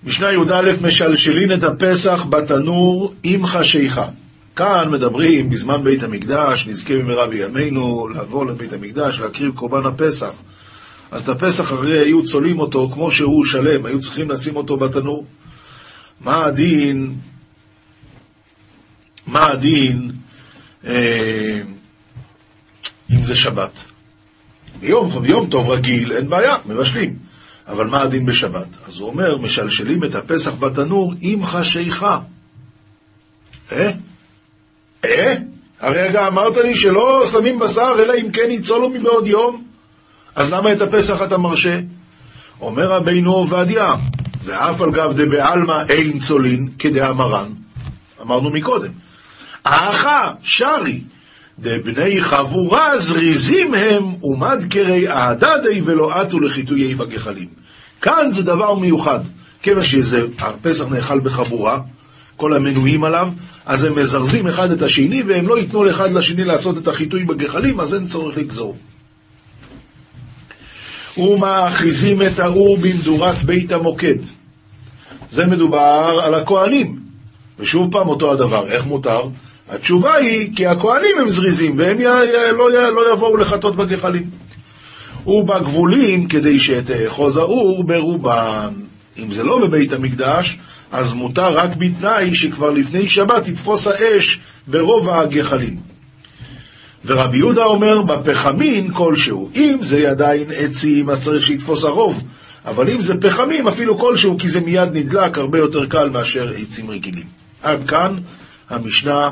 [0.04, 4.08] משנה י"א משלשלין את הפסח בתנור עם חשיכה.
[4.56, 10.32] כאן מדברים בזמן בית המקדש, נזכה במהרה בימינו לבוא לבית המקדש, להקריב קורבן הפסח.
[11.12, 15.26] אז את הפסח הרי היו צולים אותו כמו שהוא שלם, היו צריכים לשים אותו בתנור.
[16.22, 17.16] מה הדין,
[19.28, 20.12] מה הדין
[20.86, 21.62] אה,
[23.12, 23.91] אם זה שבת?
[24.82, 27.16] ביום, ביום טוב רגיל אין בעיה, מבשלים.
[27.68, 28.68] אבל מה הדין בשבת?
[28.88, 32.18] אז הוא אומר, משלשלים את הפסח בתנור עם חשיכה.
[33.72, 33.92] אה?
[35.06, 35.36] אה?
[35.80, 39.64] הרי רגע אמרת לי שלא שמים בשר אלא אם כן יצולו מבעוד יום.
[40.36, 41.76] אז למה את הפסח אתה מרשה?
[42.62, 43.88] אומר רבינו עובדיה,
[44.44, 47.50] ואף על גב דבעלמא אין צולין כדאמרן,
[48.22, 48.92] אמרנו מקודם.
[49.66, 51.02] האחה שרי
[51.62, 57.48] דבני חבורה זריזים הם ומדקרי אהדדי ולא עטו לחיטויי בגחלים.
[58.02, 59.20] כאן זה דבר מיוחד.
[59.62, 61.80] כיוון שהפסח נאכל בחבורה,
[62.36, 63.30] כל המנויים עליו,
[63.66, 67.80] אז הם מזרזים אחד את השני, והם לא ייתנו לאחד לשני לעשות את החיטוי בגחלים,
[67.80, 68.78] אז אין צורך לגזור.
[71.18, 74.16] ומאחיזים את האור במדורת בית המוקד.
[75.30, 77.00] זה מדובר על הכהנים.
[77.60, 79.20] ושוב פעם אותו הדבר, איך מותר?
[79.72, 82.04] התשובה היא כי הכהנים הם זריזים והם י...
[82.58, 82.92] לא, י...
[82.96, 84.24] לא יבואו לחטות בגחלים.
[85.28, 88.74] ובגבולים כדי שתאחוז האור ברובן.
[89.20, 90.58] אם זה לא בבית המקדש,
[90.92, 95.76] אז מותר רק בתנאי שכבר לפני שבת תתפוס האש ברוב הגחלים.
[97.06, 99.50] ורבי יהודה אומר בפחמין כלשהו.
[99.56, 102.24] אם זה עדיין עצים, אז צריך שיתפוס הרוב.
[102.66, 106.92] אבל אם זה פחמים, אפילו כלשהו, כי זה מיד נדלק הרבה יותר קל מאשר עצים
[106.92, 107.26] רגילים.
[107.62, 108.16] עד כאן
[108.70, 109.28] המשנה,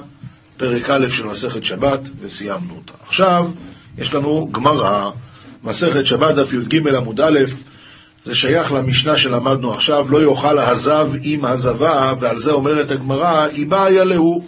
[0.59, 2.93] פרק א' של מסכת שבת, וסיימנו אותה.
[3.07, 3.41] עכשיו,
[3.97, 5.09] יש לנו גמרא,
[5.63, 7.39] מסכת שבת דף י"ג עמוד א',
[8.23, 14.03] זה שייך למשנה שלמדנו עכשיו, לא יאכל הזב עם הזבה, ועל זה אומרת הגמרא, איבאיה
[14.03, 14.41] להו.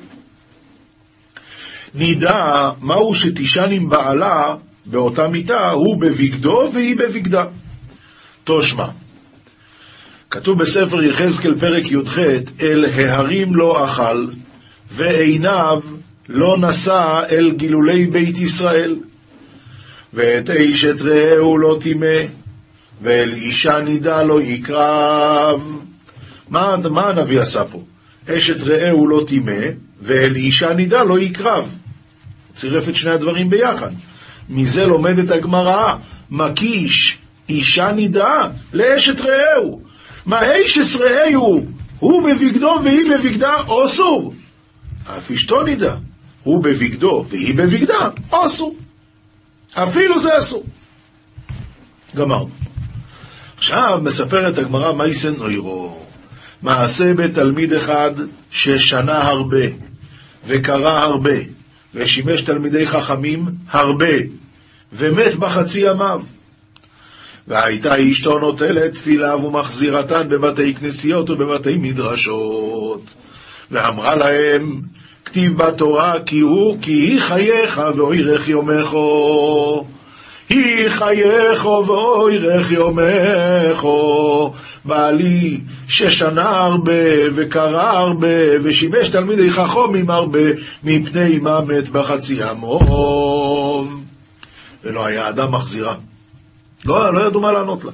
[1.95, 2.43] נידע
[2.82, 4.41] מהו שתישן עם בעלה
[4.86, 7.43] באותה מיטה, הוא בבגדו והיא בבגדה.
[8.43, 8.88] תושמע.
[10.30, 12.20] כתוב בספר יחזקאל פרק י"ח,
[12.62, 14.28] אל ההרים לא אכל,
[14.91, 15.80] ועיניו
[16.34, 18.96] לא נשא אל גילולי בית ישראל.
[20.14, 22.18] ואת אשת רעהו לא טימא,
[23.02, 25.62] ואל אישה נידה לא יקרב.
[26.50, 27.82] מה, מה הנביא עשה פה?
[28.30, 29.62] אשת רעהו לא טימא,
[30.02, 31.76] ואל אישה נידה לא יקרב.
[32.54, 33.92] צירף את שני הדברים ביחד.
[34.50, 35.96] מזה לומדת הגמרא,
[36.32, 37.18] מקיש
[37.50, 38.40] אישה נידה
[38.74, 39.82] לאשת רעהו.
[40.26, 41.66] מה אישס רעהו,
[42.00, 43.54] הוא בבגדו והיא בבגדה,
[43.86, 44.34] אסור.
[45.18, 45.96] אף אשתו נידה,
[46.44, 48.76] הוא בבגדו והיא בבגדה, אסור.
[49.74, 50.64] אפילו זה אסור.
[52.16, 52.50] גמרנו.
[53.58, 56.06] עכשיו מספרת הגמרא מייסן אוירו.
[56.62, 58.12] מעשה בתלמיד אחד
[58.52, 59.66] ששנה הרבה
[60.46, 61.36] וקרא הרבה
[61.96, 64.14] ושימש תלמידי חכמים הרבה
[64.94, 66.22] ומת בחצי ימיו.
[67.48, 73.14] והייתה אשתו נוטלת תפילה ומחזירתן בבתי כנסיות ובבתי מדרשות.
[73.72, 74.82] ואמרה להם,
[75.26, 79.86] כתיב בתורה כי הוא, כי היא חייך ואוירך יומךו.
[80.50, 84.54] היא חייך ואוירך יומךו.
[84.86, 87.02] בעלי ששנה הרבה
[87.36, 90.40] וקרא הרבה ושימש תלמידי חכמים הרבה
[90.84, 94.04] מפני מה מת בחצי ימום.
[94.84, 95.96] ולא היה אדם מחזירה.
[96.86, 97.92] לא, לא ידעו מה לענות לה.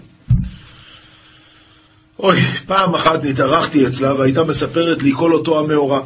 [2.19, 5.99] אוי, פעם אחת נתארחתי אצלה והייתה מספרת לי כל אותו המאורע.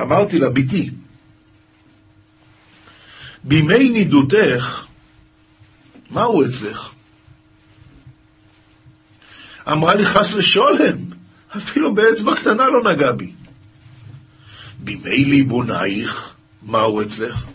[0.00, 0.90] אמרתי לה, בתי,
[3.44, 4.84] בימי נידותך,
[6.10, 6.90] מהו אצלך?
[9.72, 10.96] אמרה לי, חס ושולם,
[11.56, 13.32] אפילו באצבע קטנה לא נגע בי.
[14.78, 17.46] בימי ליבונייך, מהו אצלך?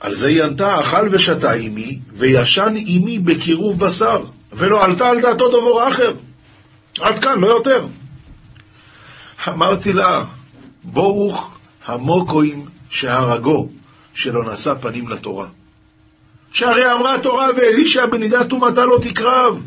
[0.00, 5.48] על זה היא ענתה, אכל ושתה עמי, וישן עמי בקירוב בשר, ולא עלתה על דעתו
[5.48, 6.12] דבר אחר.
[7.00, 7.86] עד כאן, לא יותר.
[9.48, 10.24] אמרתי לה,
[10.84, 13.68] ברוך המוקוים שהרגו,
[14.14, 15.46] שלא נשא פנים לתורה.
[16.52, 19.64] שהרי אמרה התורה ואלישע בנידת טומאתה לא תקרב.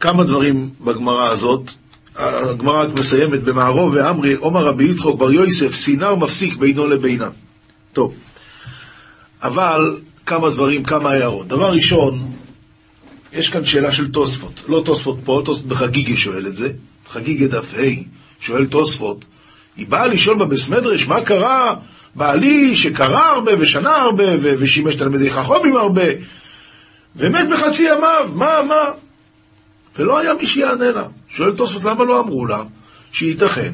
[0.00, 1.70] כמה דברים בגמרא הזאת,
[2.16, 7.28] הגמרא מסיימת במערוב ואמרי, עומר רבי יצחוק בר יוסף, סינר מפסיק בינו לבינה.
[7.92, 8.14] טוב,
[9.42, 11.46] אבל כמה דברים, כמה הערות.
[11.48, 12.32] דבר ראשון,
[13.36, 14.64] יש כאן שאלה של תוספות.
[14.68, 16.68] לא תוספות פה, תוספות בחגיגי שואל את זה.
[17.08, 18.02] חגיגי דף ה'
[18.40, 19.24] שואל תוספות.
[19.76, 21.74] היא באה לשאול בבסמדרש, מה קרה
[22.14, 24.24] בעלי שקרא הרבה ושנה הרבה
[24.58, 26.06] ושימש תלמידי חכמים הרבה
[27.16, 28.90] ומת בחצי ימיו, מה, מה?
[29.98, 31.04] ולא היה מי שיענה לה.
[31.28, 32.62] שואל תוספות, למה לא אמרו לה
[33.12, 33.72] שייתכן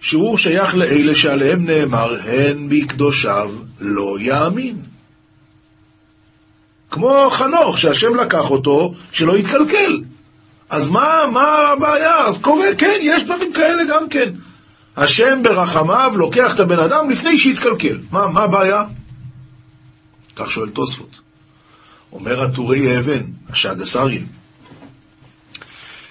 [0.00, 4.89] שהוא שייך לאלה שעליהם נאמר, הן בקדושיו לא יאמין.
[6.90, 10.00] כמו חנוך, שהשם לקח אותו, שלא יתקלקל.
[10.70, 12.26] אז מה, מה הבעיה?
[12.26, 14.32] אז קורה, כן, יש דברים כאלה גם כן.
[14.96, 17.98] השם ברחמיו לוקח את הבן אדם לפני שיתקלקל.
[18.10, 18.84] מה, מה הבעיה?
[20.36, 21.20] כך שואל תוספות.
[22.12, 24.20] אומר הטורי אבן, השד אריה,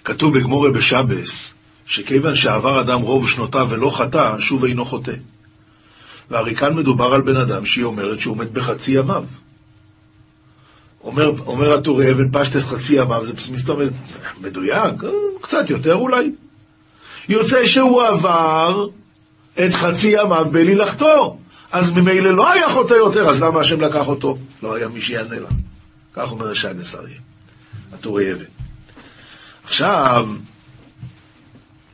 [0.05, 1.53] כתוב בגמורי בשבס,
[1.85, 5.13] שכיוון שעבר אדם רוב שנותיו ולא חטא, שוב אינו חוטא.
[6.29, 9.25] והרי כאן מדובר על בן אדם שהיא אומרת שהוא מת בחצי ימיו.
[11.03, 13.89] אומר, אומר הטורי אבן פשטס חצי ימיו, זה מסתובב,
[14.41, 14.93] מדויק,
[15.41, 16.31] קצת יותר אולי.
[17.29, 18.87] יוצא שהוא עבר
[19.53, 21.35] את חצי ימיו בלי לחטוא,
[21.71, 24.37] אז ממילא לא היה חוטא יותר, אז למה השם לקח אותו?
[24.63, 25.49] לא היה מי שיענה לה.
[26.13, 27.19] כך אומר השגס אריה,
[27.93, 28.45] הטורי אבן.
[29.63, 30.27] עכשיו,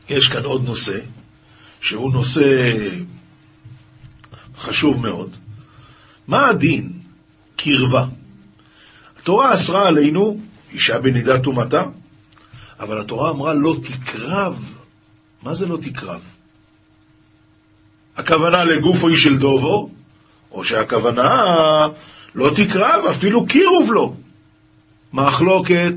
[0.09, 0.99] יש כאן עוד נושא,
[1.81, 2.41] שהוא נושא
[4.57, 5.29] חשוב מאוד.
[6.27, 6.91] מה הדין?
[7.55, 8.05] קרבה.
[9.25, 10.37] התורה אסרה עלינו
[10.73, 11.81] אישה בנידת טומאתה,
[12.79, 14.73] אבל התורה אמרה לא תקרב.
[15.43, 16.21] מה זה לא תקרב?
[18.17, 19.89] הכוונה לגופו של דובו,
[20.51, 21.43] או שהכוונה
[22.35, 24.13] לא תקרב, אפילו קירוב לא.
[25.13, 25.95] מחלוקת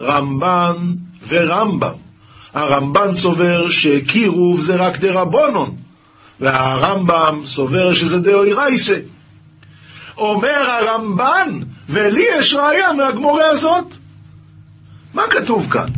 [0.00, 0.76] רמב"ן
[1.28, 1.94] ורמב"ם.
[2.54, 5.76] הרמב"ן סובר שקירוב זה רק דרבונון,
[6.40, 8.98] והרמב"ם סובר שזה דאוירייסה.
[10.18, 13.94] אומר הרמב"ן, ולי יש ראיה מהגמורה הזאת.
[15.14, 15.88] מה כתוב כאן?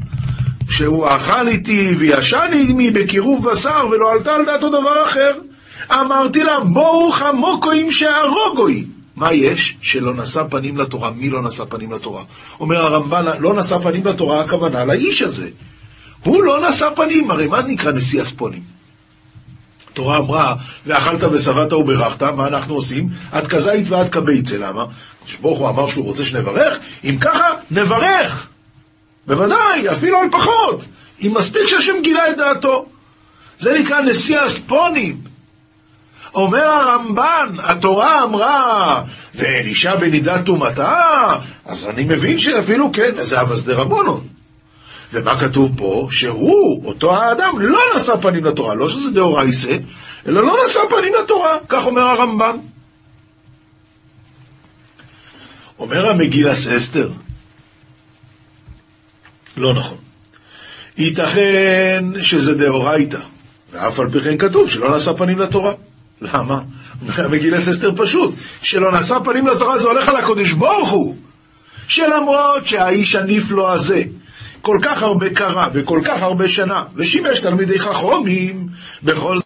[0.70, 5.30] שהוא אכל איתי וישן עמי בקירוב בשר ולא עלתה על דעתו דבר אחר.
[5.92, 8.84] אמרתי לה, בואו חמוקוים שהרוגוי.
[9.16, 9.76] מה יש?
[9.82, 11.10] שלא נשא פנים לתורה.
[11.10, 12.24] מי לא נשא פנים לתורה?
[12.60, 15.48] אומר הרמב"ן, לא נשא פנים לתורה, הכוונה לאיש הזה.
[16.24, 18.77] הוא לא נשא פנים, הרי מה נקרא נשיא הספונים?
[19.98, 20.54] התורה אמרה,
[20.86, 23.08] ואכלת ושבעת וברכת, מה אנחנו עושים?
[23.32, 24.84] עד כזית ועד כביצה, למה?
[25.40, 26.78] ברוך הוא אמר שהוא רוצה שנברך?
[27.04, 28.48] אם ככה, נברך!
[29.26, 30.84] בוודאי, אפילו על פחות,
[31.20, 32.86] אם מספיק שהשם גילה את דעתו.
[33.58, 35.16] זה נקרא נשיא הספונים.
[36.34, 39.02] אומר הרמב"ן, התורה אמרה,
[39.34, 40.94] ואלישע בנידת טומאתה,
[41.66, 44.20] אז אני מבין שאפילו כן, זה אבס רבונו.
[45.12, 46.06] ומה כתוב פה?
[46.10, 49.72] שהוא, אותו האדם, לא נשא פנים לתורה, לא שזה דאורייסה,
[50.26, 52.56] אלא לא נשא פנים לתורה, כך אומר הרמב"ן.
[55.78, 57.08] אומר המגילס אסתר,
[59.56, 59.98] לא נכון.
[60.98, 63.20] ייתכן שזה דאורייתא,
[63.70, 65.72] ואף על פי כן כתוב שלא נשא פנים לתורה.
[66.20, 66.60] למה?
[67.30, 71.16] מגילס אסתר פשוט, שלא נשא פנים לתורה זה הולך על הקודש ברוך הוא,
[71.88, 74.02] שלמרות שהאיש הנפלא הזה
[74.68, 78.66] כל כך הרבה קרה וכל כך הרבה שנה, ושימש תלמידי חכומים
[79.02, 79.44] בכל זאת.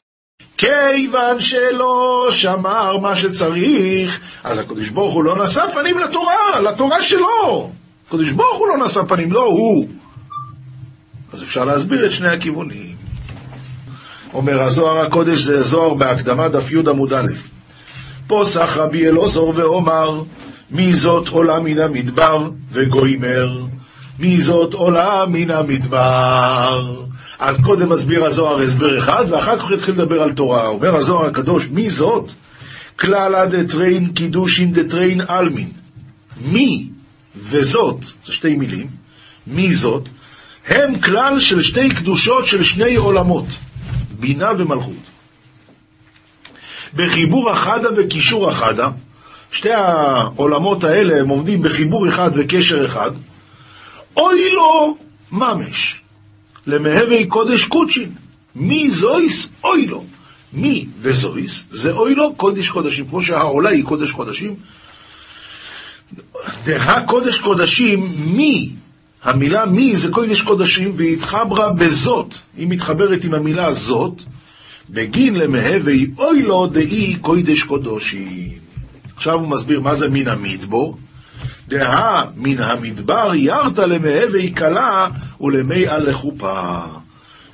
[0.58, 7.70] כיוון שלא שמר מה שצריך, אז הקדוש ברוך הוא לא נשא פנים לתורה, לתורה שלו.
[8.06, 9.88] הקדוש ברוך הוא לא נשא פנים, לא הוא.
[11.32, 12.96] אז אפשר להסביר את שני הכיוונים.
[14.34, 17.32] אומר הזוהר הקודש זה זוהר בהקדמה דף י עמוד א',
[18.26, 20.22] פתח רבי אלעזר ואומר,
[20.70, 23.71] מי זאת עולה מן המדבר וגוימר,
[24.18, 27.02] מי זאת עולה מן המדבר.
[27.38, 30.66] אז קודם מסביר הזוהר הסבר אחד, ואחר כך יתחיל לדבר על תורה.
[30.66, 32.30] אומר הזוהר הקדוש, מי זאת?
[32.98, 35.68] כללא דתרין קדושין דתרין עלמין.
[36.40, 36.88] מי
[37.36, 38.86] וזאת, זה שתי מילים,
[39.46, 40.08] מי זאת,
[40.68, 43.46] הם כלל של שתי קדושות של שני עולמות,
[44.20, 45.12] בינה ומלכות.
[46.94, 48.88] בחיבור אחדה וקישור אחדה,
[49.52, 53.10] שתי העולמות האלה הם עומדים בחיבור אחד וקשר אחד,
[54.16, 54.96] אוי לו
[55.32, 56.00] ממש,
[56.66, 58.12] למהווה קודש קודשין,
[58.56, 60.04] מי זויס אוי לו,
[60.52, 64.54] מי וזויס זה אוי לו קודש קודשים, כמו שהעולה היא קודש קודשים,
[66.64, 68.06] והקודש קודשים
[68.36, 68.70] מי,
[69.22, 74.22] המילה מי זה קודש קודשים והתחברה בזאת, היא מתחברת עם המילה זאת,
[74.90, 78.62] בגין למהווה אוי לו דאי קודש קודשים.
[79.16, 80.98] עכשיו הוא מסביר מה זה מן המדבור.
[81.68, 85.06] דהה מן המדבר ירת למהווה קלה
[85.40, 86.78] ולמי על לחופה.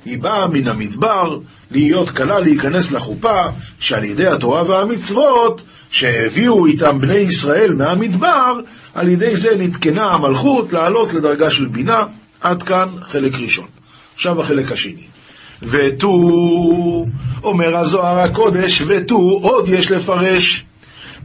[0.05, 1.37] היא באה מן המדבר
[1.71, 3.41] להיות קלה להיכנס לחופה,
[3.79, 8.53] שעל ידי התורה והמצוות שהביאו איתם בני ישראל מהמדבר,
[8.93, 11.99] על ידי זה נתקנה המלכות לעלות לדרגה של בינה.
[12.41, 13.67] עד כאן חלק ראשון.
[14.15, 15.07] עכשיו החלק השני.
[15.63, 16.07] ותו,
[17.43, 20.65] אומר הזוהר הקודש, ותו עוד יש לפרש.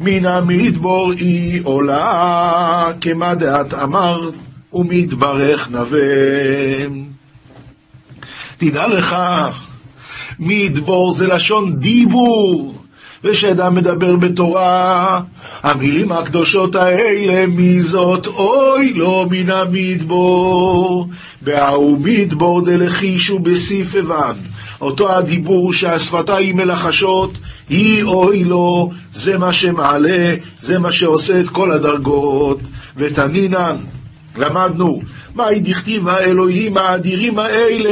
[0.00, 4.30] מן המדבור היא עולה, כמה דעת אמר,
[4.72, 5.98] ומתברך נווה.
[8.56, 9.16] תדע לך,
[10.38, 12.74] מדבור זה לשון דיבור,
[13.24, 15.20] ושאדם מדבר בתורה.
[15.62, 18.26] המילים הקדושות האלה, מי זאת?
[18.26, 21.08] אוי לו מן המדבור.
[21.42, 24.36] בהאו מדבור דלחישו בסיף אבן.
[24.80, 31.72] אותו הדיבור שהשפתיים מלחשות, היא אוי לו, זה מה שמעלה, זה מה שעושה את כל
[31.72, 32.60] הדרגות.
[32.96, 33.76] ותנינן.
[34.36, 35.00] למדנו,
[35.34, 37.90] מהי דכתיב האלוהים האדירים האלה?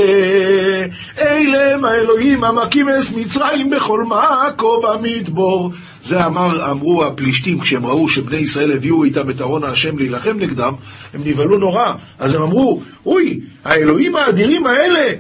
[1.21, 5.73] אלה הם האלוהים המקים אס מצרים בכל מעקו במדבור.
[6.03, 10.73] זה אמר, אמרו הפלישתים כשהם ראו שבני ישראל הביאו איתם את ארון השם להילחם נגדם,
[11.15, 11.85] הם נבהלו נורא.
[12.19, 15.13] אז הם אמרו, אוי, האלוהים האדירים האלה,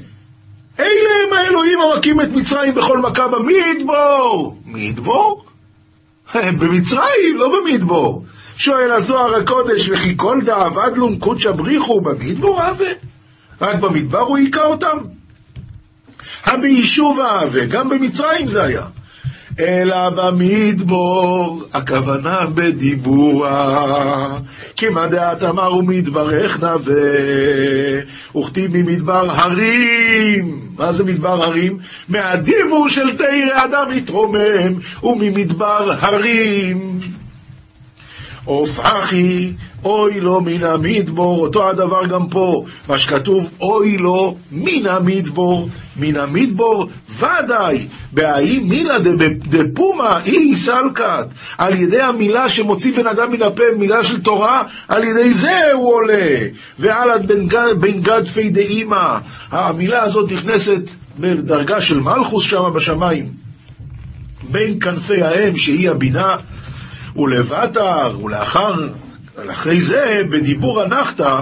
[0.78, 4.56] אלה הם האלוהים המקים את מצרים בכל מכה במדבור.
[4.66, 5.44] מדבור?
[6.60, 8.24] במצרים, לא במדבור.
[8.62, 12.90] שואל הזוהר הקודש, וכי כל דאב אדלום קודשא בריחו במדבור אבה?
[13.60, 14.96] רק במדבר הוא היכה אותם?
[16.44, 18.84] הביישוב אבה, גם במצרים זה היה.
[19.60, 24.38] אלא במדבור, הכוונה בדיבורה.
[24.76, 27.02] כי מה דעת אמר ומדברך נווה,
[28.36, 30.68] וכתיב ממדבר הרים.
[30.78, 31.78] מה זה מדבר הרים?
[32.08, 36.98] מהדיבור של תרא אדם מתרומם, וממדבר הרים.
[38.44, 39.52] עוף אחי,
[39.84, 46.16] אוי לו מן המדבור, אותו הדבר גם פה, מה שכתוב, אוי לו מן המדבור, מן
[46.16, 46.88] המדבור
[47.18, 48.94] ודאי, בהאי מילה
[49.36, 51.26] דפומה אי סלקת,
[51.58, 55.94] על ידי המילה שמוציא בן אדם מן הפה, מילה של תורה, על ידי זה הוא
[55.94, 56.36] עולה,
[56.78, 57.26] ועלת
[57.80, 59.18] בין גדפי דאימא,
[59.50, 60.82] המילה הזאת נכנסת
[61.18, 63.28] בדרגה של מלכוס שם בשמיים,
[64.50, 66.36] בין כנפי האם שהיא הבינה,
[67.16, 68.74] ולבטר, ולאחר,
[69.50, 71.34] אחרי זה, בדיבור הנחתא,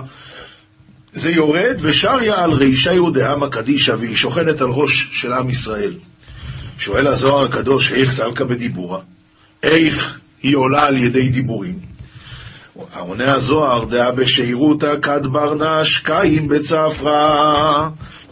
[1.13, 5.95] זה יורד ושריה על רישי ודהמה קדישא, והיא שוכנת על ראש של עם ישראל.
[6.79, 9.01] שואל הזוהר הקדוש, איך סלקה בדיבורה?
[9.63, 11.91] איך היא עולה על ידי דיבורים?
[12.99, 17.73] עונה הזוהר, דעה בשאירותא כד ברנש קיים בצפרא.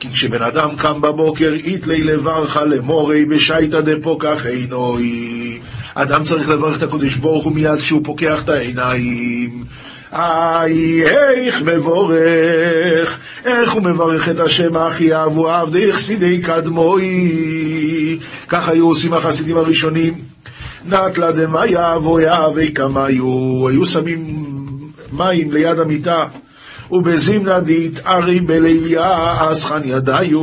[0.00, 5.60] כי כשבן אדם קם בבוקר, איתלי לברך למורי בשייטא דפוקח עינוי.
[6.00, 9.64] אדם צריך לברך את הקדוש ברוך הוא מיד כשהוא פוקח את העיניים.
[10.12, 17.08] איי, איך מבורך, איך הוא מברך את השם אחי אבו עבדי חסידי קדמוי.
[18.48, 20.14] כך היו עושים החסידים הראשונים.
[20.86, 24.20] נטלה דמיה אבויה ויקמיו, היו שמים
[25.12, 26.22] מים ליד המיטה.
[26.90, 30.38] ובזימנה דהתערי בליליה אסחן ידיו.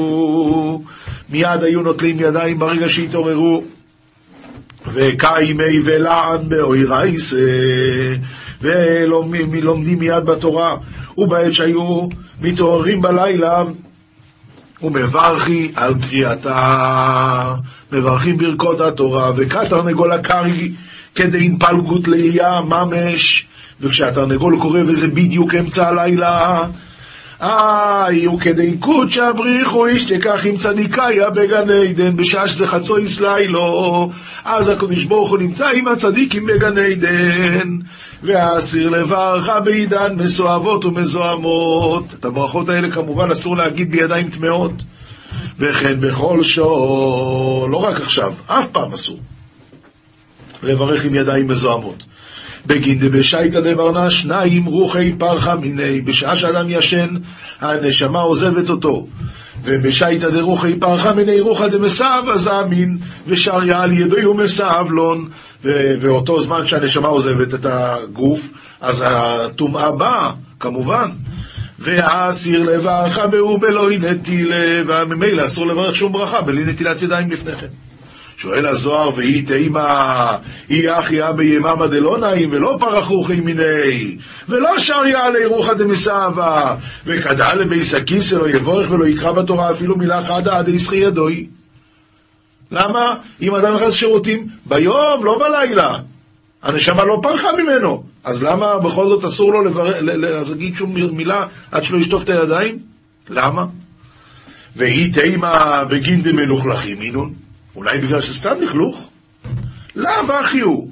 [1.30, 3.75] מיד היו נוטלים ידיים ברגע שהתעוררו.
[4.94, 7.38] וקיימי ולען באוירייסה,
[8.62, 10.76] ולומדים מיד בתורה,
[11.18, 12.08] ובעת שהיו
[12.42, 13.64] מתעוררים בלילה,
[14.82, 17.54] ומברכי על קריאתה,
[17.92, 20.72] מברכים ברכות התורה, וכתרנגול הקרי
[21.16, 23.46] כדי פלגות ליה ממש,
[23.82, 26.64] וכשהתרנגול קורא וזה בדיוק אמצע הלילה,
[27.42, 34.12] איי, וכדי קודשא בריחו איש תקח עם צדיקיה בגן עדן, בשעה שזה חצויס לילו,
[34.46, 37.70] אז הקדוש ברוך הוא נמצא עם הצדיקים בגן עדן,
[38.24, 42.14] והאסיר לברכה בעידן מסואבות ומזוהמות.
[42.14, 44.74] את הברכות האלה כמובן אסור להגיד בידיים טמאות,
[45.60, 49.20] וכן בכל שור, לא רק עכשיו, אף פעם אסור,
[50.64, 52.04] לברך עם ידיים מזוהמות.
[52.68, 57.10] בגין דבשייתא דברנה שניים רוחי פרחה מיני, בשעה שאדם ישן,
[57.60, 59.08] הנשמה עוזבת אותו.
[59.64, 62.98] ובשייתא דרוחי פרחה מיני רוחא דמסב אז אמין,
[63.28, 65.30] ושריה על ידו ומסב לון,
[66.02, 68.48] ואותו זמן שהנשמה עוזבת את הגוף,
[68.82, 71.10] אז הטומאה באה, כמובן.
[71.80, 77.85] והאסיר לברכה בהו בלא נטילה, וממילא אסור לברך שום ברכה בלי נטילת ידיים לפני כן.
[78.38, 80.38] שואל הזוהר, והיא תימא,
[80.70, 84.18] היא אחי אבי יממה דלא נעים, ולא פרחוכי מיני,
[84.50, 86.76] ולא שריה עלי רוחא דמסאווה,
[87.06, 91.48] וכדא לביס הכיסא לא יבורך ולא יקרא בתורה אפילו מילה חדה עד יסחי ידוי.
[92.72, 93.10] למה?
[93.42, 95.98] אם אדם נכנס לשירותים, ביום, לא בלילה.
[96.64, 99.62] הנשמה לא פרחה ממנו, אז למה בכל זאת אסור לו
[100.02, 102.80] להגיד שום מילה עד שלא ישטוף את הידיים?
[103.30, 103.66] למה?
[104.76, 107.45] והיא תימא בגין דמלוכלכים אינון.
[107.76, 109.10] אולי בגלל שסתם לכלוך?
[109.96, 110.90] לאו אחי הוא.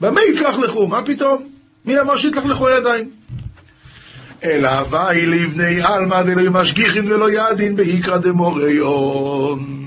[0.00, 0.86] במה יתלכלכו?
[0.86, 1.48] מה פתאום?
[1.84, 3.10] מי אמר שיתלכלכו ידיים?
[4.44, 9.80] אלא הווי לבני עלמא דלא משגיחין ולא ידין באיקרא דמוריון.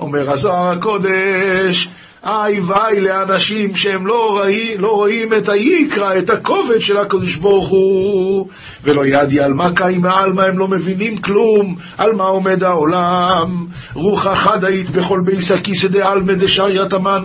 [0.00, 1.88] אומר הזוהר הקודש,
[2.26, 7.68] איי ואי לאנשים שהם לא, רואים, לא רואים את היקרא, את הכובד של הקדוש ברוך
[7.68, 8.48] הוא,
[8.84, 13.66] ולא ידי על מה קיים מעלמא, הם לא מבינים כלום, על מה עומד העולם.
[13.94, 17.22] רוחה חד היית בכל ביס הכיסא דעלמא דשריה תמן.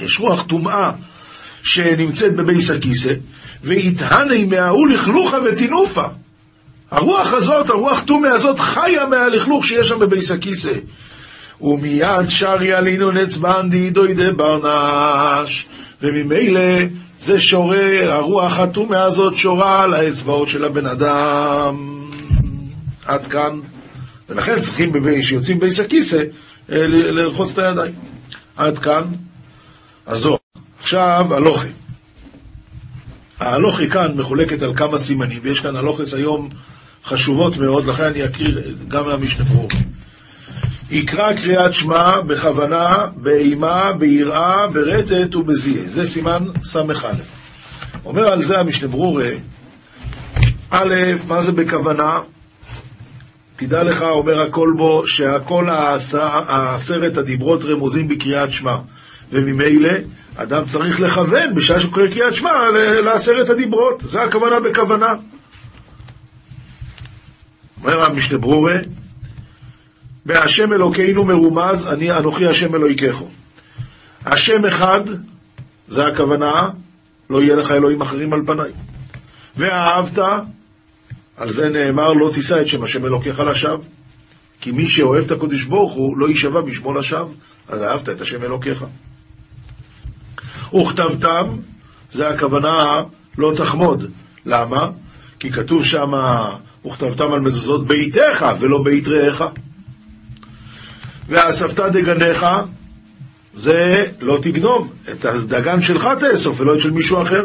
[0.00, 0.90] יש רוח טומאה
[1.62, 3.12] שנמצאת בביס הכיסא,
[3.62, 6.04] ויתהני מההוא לכלוכה ותינופה.
[6.90, 10.72] הרוח הזאת, הרוח טומאה הזאת, חיה מהלכלוך שיש שם בביס הכיסא.
[11.60, 15.66] ומיד שרי עלינו נצבן דידוי דברנש,
[16.02, 16.60] וממילא
[17.18, 21.98] זה שורה, הרוח הטומאה הזאת שורה על האצבעות של הבן אדם.
[23.06, 23.60] עד כאן.
[24.28, 26.22] ולכן צריכים, כשיוצאים ביס הכיסא,
[26.72, 27.94] אה, לרחוץ את הידיים.
[28.56, 29.02] עד כאן
[30.06, 30.36] הזוהר.
[30.80, 31.68] עכשיו, הלוכי.
[33.40, 36.48] ההלוכי כאן מחולקת על כמה סימנים, ויש כאן הלוכס היום
[37.04, 38.48] חשובות מאוד, לכן אני אקריא
[38.88, 39.68] גם מהמשנה ברור.
[40.90, 45.88] יקרא קריאת שמע בכוונה, באימה, ביראה, ברטט ובזיהה.
[45.88, 46.82] זה סימן ס"א.
[48.04, 49.30] אומר על זה המשנה ברורה,
[50.70, 50.94] א',
[51.28, 52.10] מה זה בכוונה?
[53.56, 55.66] תדע לך, אומר הכל בו, שהכל
[56.48, 58.76] עשרת הדיברות רמוזים בקריאת שמע.
[59.32, 59.90] וממילא,
[60.36, 62.50] אדם צריך לכוון בשעה שקורא קריאת שמע
[63.04, 64.00] לעשרת הדיברות.
[64.00, 65.14] זה הכוונה בכוונה.
[67.82, 68.76] אומר המשנה ברורה,
[70.28, 73.28] בהשם אלוקינו מרומז, אני אנוכי השם אלוהיכךו.
[74.26, 75.00] השם אחד,
[75.88, 76.68] זה הכוונה,
[77.30, 78.70] לא יהיה לך אלוהים אחרים על פניי.
[79.56, 80.18] ואהבת,
[81.36, 83.78] על זה נאמר, לא תישא את שם השם אלוקיך לשווא.
[84.60, 87.28] כי מי שאוהב את הקודש ברוך הוא, לא יישבע בשמו לשווא.
[87.68, 88.84] אז אהבת את השם אלוקיך.
[90.74, 91.56] וכתבתם,
[92.10, 92.86] זה הכוונה
[93.38, 94.10] לא תחמוד.
[94.46, 94.80] למה?
[95.38, 96.10] כי כתוב שם,
[96.86, 99.42] וכתבתם על מזוזות ביתך ולא בית רעך.
[101.28, 102.46] ואספת דגניך,
[103.54, 107.44] זה לא תגנוב, את הדגן שלך תאסוף ולא את של מישהו אחר.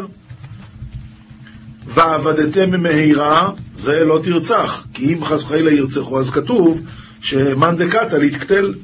[1.86, 6.80] ועבדתם מהירה, זה לא תרצח, כי אם חס וחלילה ירצחו, אז כתוב
[7.20, 8.74] שמאן דקתא להתקטל.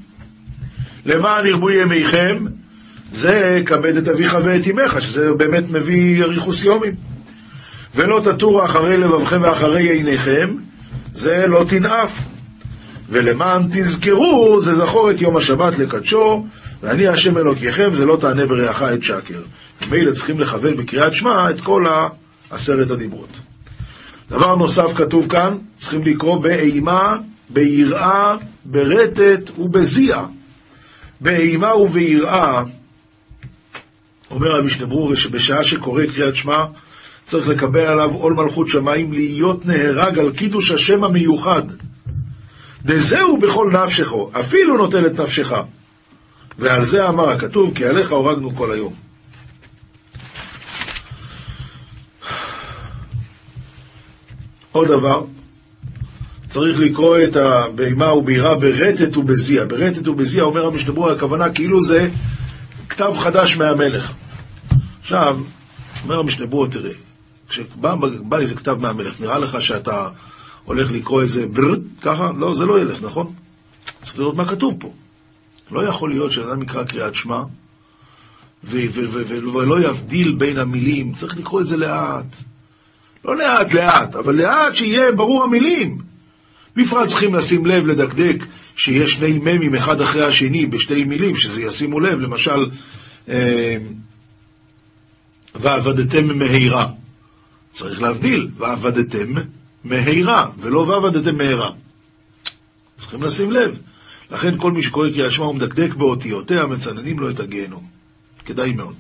[1.07, 2.45] למען ירבו ימיכם,
[3.11, 6.95] זה כבד את אביך ואת אמך, שזה באמת מביא אריכוס יומים.
[7.95, 10.57] ולא תטורו אחרי לבבכם ואחרי עיניכם,
[11.11, 12.40] זה לא תנאף.
[13.11, 16.47] ולמען תזכרו, זה זכור את יום השבת לקדשו,
[16.83, 19.43] ואני השם אלוקיכם, זה לא תענה ברעך את שקר.
[19.89, 21.85] ממילא צריכים לכוון בקריאת שמע את כל
[22.51, 23.41] עשרת הדיברות.
[24.31, 27.01] דבר נוסף כתוב כאן, צריכים לקרוא באימה,
[27.51, 28.23] ביראה,
[28.65, 30.27] ברטט ובזיעה.
[31.21, 32.63] באימה וביראה,
[34.31, 36.57] אומר המשנה ברור, שבשעה שקורא קריאת שמע,
[37.25, 41.63] צריך לקבל עליו עול מלכות שמיים, להיות נהרג על קידוש השם המיוחד.
[42.85, 45.53] דזהו בכל נפשכו, אפילו נוטל את נפשך.
[46.59, 48.95] ועל זה אמר הכתוב, כי עליך הורגנו כל היום.
[54.73, 55.25] עוד דבר,
[56.47, 59.65] צריך לקרוא את הבהמה ובירה ברטט ובזיע.
[59.65, 62.09] ברטט ובזיע אומר המשתברור, הכוונה כאילו זה
[62.89, 64.13] כתב חדש מהמלך.
[65.01, 65.39] עכשיו,
[66.05, 66.93] אומר המשתברור, תראה,
[67.49, 67.95] כשבא
[68.41, 70.09] איזה כתב מהמלך, נראה לך שאתה
[70.65, 72.31] הולך לקרוא את זה ברד, ככה?
[72.39, 73.33] לא, זה לא ילך, נכון?
[74.01, 74.93] צריך לראות מה כתוב פה.
[75.71, 77.43] לא יכול להיות שאדם יקרא קריאת שמע
[78.65, 82.37] ולא יבדיל בין המילים, צריך לקרוא את זה לאט.
[83.25, 85.99] לא לאט לאט, אבל לאט שיהיה ברור המילים.
[86.77, 88.45] בפרט צריכים לשים לב, לדקדק,
[88.77, 92.71] שיש שני מ"מים אחד אחרי השני בשתי מילים, שזה ישימו לב, למשל,
[93.29, 93.77] אה,
[95.55, 96.87] ועבדתם מהירה.
[97.73, 99.35] צריך להבדיל, ועבדתם
[99.85, 101.71] מהירה, ולא ועבדתם מהירה.
[102.97, 103.79] צריכים לשים לב.
[104.31, 107.83] לכן כל מי שקורא קריאת שמע ומדקדק באותיותיה, מצננים לו את הגיהנום.
[108.45, 108.95] כדאי מאוד.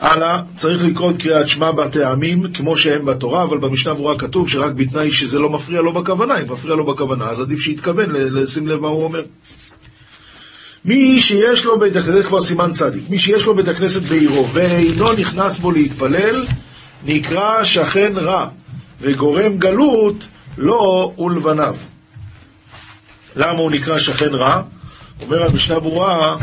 [0.00, 4.72] הלאה, צריך לקרוא את קריאת שמע בטעמים כמו שהם בתורה, אבל במשנה ברורה כתוב שרק
[4.72, 6.34] בתנאי שזה לא מפריע לו בכוונה.
[6.38, 9.22] אם מפריע לו בכוונה, אז עדיף שיתכוון לשים לב מה הוא אומר.
[10.84, 15.12] מי שיש לו בית הכנסת, כבר סימן צדיק, מי שיש לו בית הכנסת בעירו ואינו
[15.18, 16.44] נכנס בו להתפלל,
[17.04, 18.48] נקרא שכן רע,
[19.00, 20.28] וגורם גלות
[20.58, 21.76] לו ולבניו.
[23.36, 24.62] למה הוא נקרא שכן רע?
[25.22, 26.36] אומר המשנה ברורה,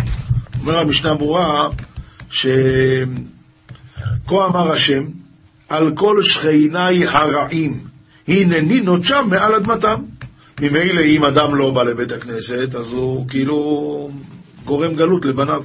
[0.60, 1.64] אומר המשנה ברורה,
[2.30, 2.48] ש...
[4.28, 5.04] כה אמר השם,
[5.70, 7.80] על כל שכניי הרעים,
[8.28, 10.02] הנני נוטשם מעל אדמתם.
[10.62, 14.10] ממילא אם אדם לא בא לבית הכנסת, אז הוא כאילו
[14.66, 15.64] גורם גלות לבניו.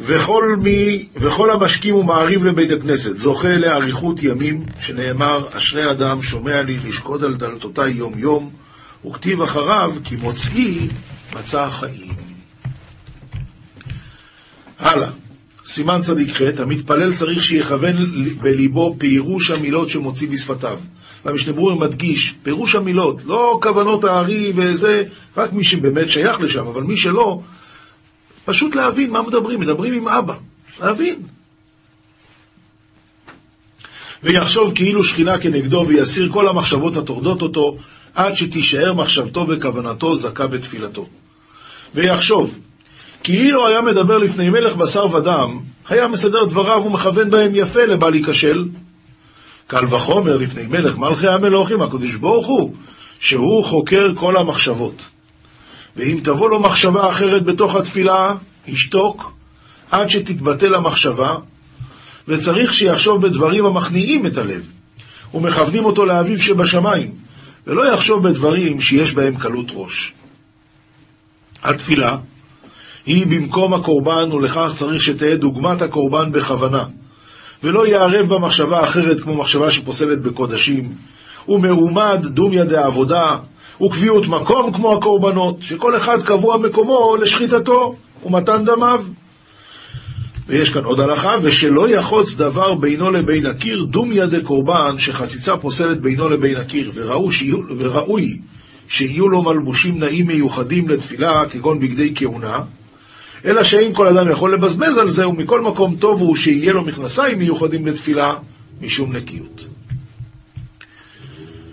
[0.00, 6.76] וכל, מי, וכל המשכים ומעריב לבית הכנסת זוכה לאריכות ימים, שנאמר, אשרי אדם שומע לי
[6.88, 8.50] לשקוד על דלתותיי יום יום,
[9.06, 10.88] וכתיב אחריו, כי מוצאי
[11.36, 12.14] מצא החיים.
[14.78, 15.10] הלאה,
[15.64, 17.94] סימן צדיק ח', המתפלל צריך שיכוון
[18.40, 20.78] בליבו פירוש המילות שמוציא בשפתיו.
[21.24, 25.02] והמשנה ברור מדגיש, פירוש המילות, לא כוונות הארי וזה,
[25.36, 27.40] רק מי שבאמת שייך לשם, אבל מי שלא,
[28.50, 30.34] פשוט להבין מה מדברים, מדברים עם אבא,
[30.80, 31.22] להבין.
[34.22, 37.76] ויחשוב כאילו שכינה כנגדו ויסיר כל המחשבות הטורדות אותו,
[38.14, 41.06] עד שתישאר מחשבתו וכוונתו זכה בתפילתו.
[41.94, 42.58] ויחשוב,
[43.22, 48.64] כאילו היה מדבר לפני מלך בשר ודם, היה מסדר דבריו ומכוון בהם יפה לבל ייכשל.
[49.66, 52.74] קל וחומר לפני מלך מלכי המלוכים, הקדוש ברוך הוא,
[53.20, 55.02] שהוא חוקר כל המחשבות.
[55.96, 58.34] ואם תבוא לו מחשבה אחרת בתוך התפילה,
[58.66, 59.32] ישתוק
[59.90, 61.34] עד שתתבטל המחשבה,
[62.28, 64.68] וצריך שיחשוב בדברים המכניעים את הלב,
[65.34, 67.10] ומכוונים אותו לאביו שבשמיים,
[67.66, 70.12] ולא יחשוב בדברים שיש בהם קלות ראש.
[71.62, 72.16] התפילה
[73.06, 76.84] היא במקום הקורבן, ולכך צריך שתהא דוגמת הקורבן בכוונה,
[77.62, 80.92] ולא יערב במחשבה אחרת כמו מחשבה שפוסלת בקודשים,
[81.48, 83.26] ומעומד דומיה דעבודה,
[83.82, 89.04] וקביעות מקום כמו הקורבנות, שכל אחד קבוע מקומו לשחיטתו ומתן דמיו.
[90.46, 96.28] ויש כאן עוד הלכה, ושלא יחוץ דבר בינו לבין הקיר, דומיה דקורבן, שחציצה פוסלת בינו
[96.28, 98.38] לבין הקיר, וראו שיהיו, וראוי
[98.88, 102.58] שיהיו לו מלבושים נעים מיוחדים לתפילה, כגון בגדי כהונה,
[103.44, 107.38] אלא שאם כל אדם יכול לבזבז על זה, ומכל מקום טוב הוא שיהיה לו מכנסיים
[107.38, 108.34] מיוחדים לתפילה,
[108.80, 109.69] משום נקיות.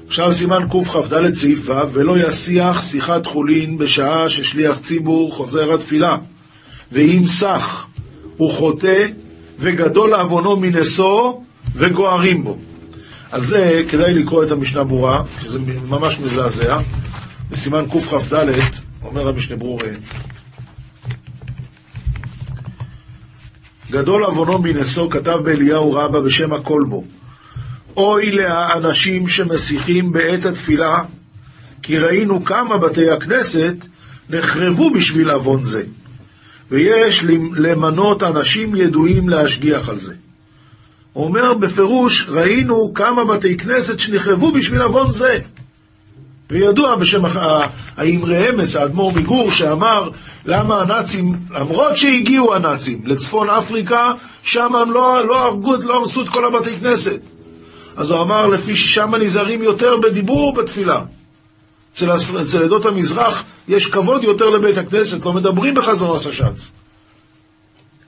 [0.07, 6.17] עכשיו סימן קכ"ד סעיף ו', ולא יסיח שיחת חולין בשעה ששליח ציבור חוזר התפילה,
[6.91, 7.87] ואם סח
[8.37, 9.05] הוא חוטא,
[9.59, 11.33] וגדול עוונו מנשוא,
[11.75, 12.57] וגוערים בו.
[13.31, 16.77] על זה כדאי לקרוא את המשנה ברורה, שזה ממש מזעזע.
[17.51, 18.33] בסימן קכ"ד
[19.03, 19.87] אומר המשנה ברורה,
[23.91, 27.03] גדול עוונו מנשוא, כתב באליהו רבא בשם הכל בו.
[27.97, 30.97] אוי לאנשים שמסיחים בעת התפילה,
[31.83, 33.75] כי ראינו כמה בתי הכנסת
[34.29, 35.83] נחרבו בשביל עוון זה,
[36.71, 37.23] ויש
[37.57, 40.13] למנות אנשים ידועים להשגיח על זה.
[41.13, 45.39] הוא אומר בפירוש, ראינו כמה בתי כנסת שנחרבו בשביל עוון זה.
[46.51, 47.21] וידוע בשם
[47.97, 50.09] האמרי אמס, האדמו"ר מגור, שאמר
[50.45, 54.03] למה הנאצים, למרות שהגיעו הנאצים לצפון אפריקה,
[54.43, 57.36] שם הם לא, לא הרגו, לא הרסו את כל הבתי כנסת.
[57.97, 61.03] אז הוא אמר, לפי ששם נזהרים יותר בדיבור או בתפילה.
[61.93, 66.71] אצל, אצל עדות המזרח יש כבוד יותר לבית הכנסת, לא מדברים בחזון הש"ץ.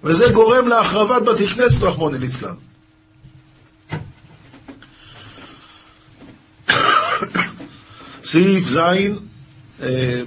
[0.03, 2.53] וזה גורם להחרבת בתי כנסת, רחמוני ליצלן.
[8.23, 8.77] סעיף ז',
[9.81, 10.21] אה,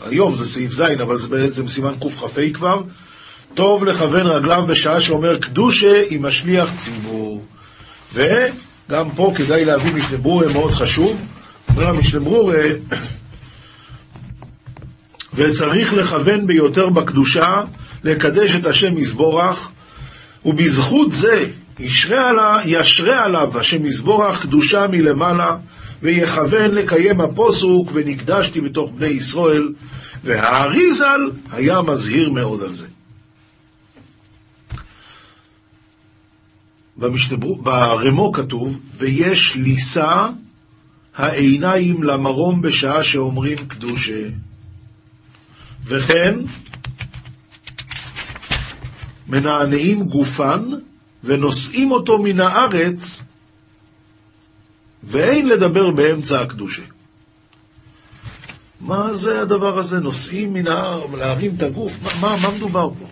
[0.00, 2.76] היום זה סעיף ז', אבל זה בעצם סימן קכ"ה כבר,
[3.54, 7.42] טוב לכוון רגליו בשעה שאומר קדושה עם השליח ציבור.
[8.92, 11.20] וגם פה כדאי להביא משנה ברורה מאוד חשוב,
[11.68, 12.62] אומר המשנה ברורה,
[15.34, 17.46] וצריך לכוון ביותר בקדושה,
[18.04, 19.70] לקדש את השם מזבורך,
[20.44, 21.46] ובזכות זה
[21.80, 25.56] ישרה, עלה, ישרה עליו השם מזבורך קדושה מלמעלה,
[26.02, 29.68] ויכוון לקיים הפוסוק, ונקדשתי בתוך בני ישראל,
[30.24, 31.20] והאריזל
[31.52, 32.86] היה מזהיר מאוד על זה.
[37.62, 40.14] ברמו כתוב, ויש לישא
[41.16, 44.28] העיניים למרום בשעה שאומרים קדושה.
[45.84, 46.34] וכן,
[49.28, 50.60] מנענעים גופן
[51.24, 53.22] ונושאים אותו מן הארץ
[55.02, 56.82] ואין לדבר באמצע הקדושה.
[58.80, 60.00] מה זה הדבר הזה?
[60.00, 62.02] נוסעים מן ההר, להרים את הגוף?
[62.02, 63.06] מה, מה, מה מדובר פה?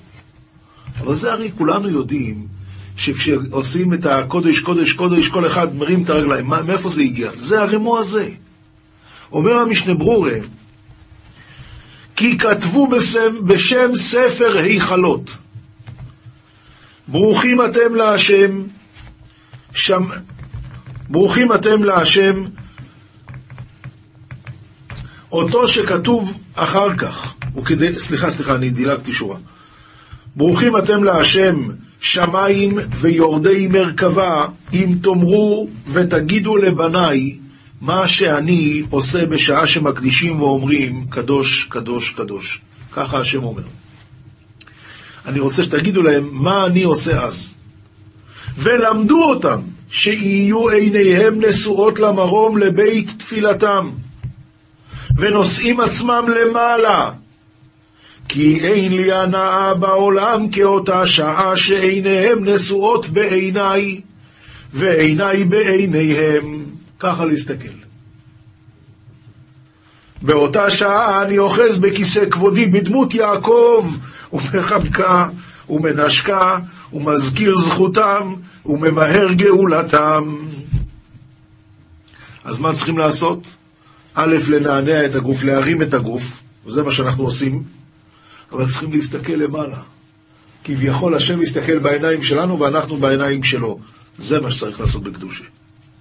[0.98, 2.59] אבל זה הרי כולנו יודעים
[3.00, 6.46] שכשעושים את הקודש, קודש, קודש, כל אחד מרים את הרגליים.
[6.46, 7.30] מה, מאיפה זה הגיע?
[7.34, 8.28] זה הרמו הזה.
[9.32, 10.38] אומר המשנה ברורה,
[12.16, 15.36] כי כתבו בשם, בשם ספר היכלות.
[17.08, 18.62] ברוכים אתם להשם,
[19.72, 20.02] שם,
[21.08, 22.44] ברוכים אתם להשם,
[25.32, 29.36] אותו שכתוב אחר כך, וכדי, סליחה, סליחה, אני דילגתי שורה.
[30.36, 31.54] ברוכים אתם להשם
[32.00, 37.38] שמיים ויורדי מרכבה, אם תאמרו ותגידו לבניי
[37.80, 42.60] מה שאני עושה בשעה שמקדישים ואומרים קדוש, קדוש, קדוש.
[42.92, 43.62] ככה השם אומר.
[45.26, 47.54] אני רוצה שתגידו להם מה אני עושה אז.
[48.58, 49.60] ולמדו אותם
[49.90, 53.90] שיהיו עיניהם נשואות למרום לבית תפילתם,
[55.16, 57.10] ונושאים עצמם למעלה,
[58.32, 64.00] כי אין לי הנאה בעולם כאותה שעה שעיניהם נשואות בעיניי,
[64.72, 66.64] ועיניי בעיניהם.
[66.98, 67.78] ככה להסתכל.
[70.22, 73.86] באותה שעה אני אוחז בכיסא כבודי בדמות יעקב,
[74.32, 75.24] ומחבקה,
[75.70, 76.46] ומנשקה,
[76.92, 78.34] ומזכיר זכותם,
[78.66, 80.36] וממהר גאולתם.
[82.44, 83.38] אז מה צריכים לעשות?
[84.14, 87.79] א', לנענע את הגוף, להרים את הגוף, וזה מה שאנחנו עושים,
[88.52, 89.78] אבל צריכים להסתכל למעלה.
[90.64, 93.78] כביכול השם מסתכל בעיניים שלנו ואנחנו בעיניים שלו.
[94.18, 95.44] זה מה שצריך לעשות בקדושה.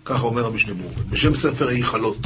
[0.05, 2.17] ככה אומר המשנה ברוך בשם ספר היכלות.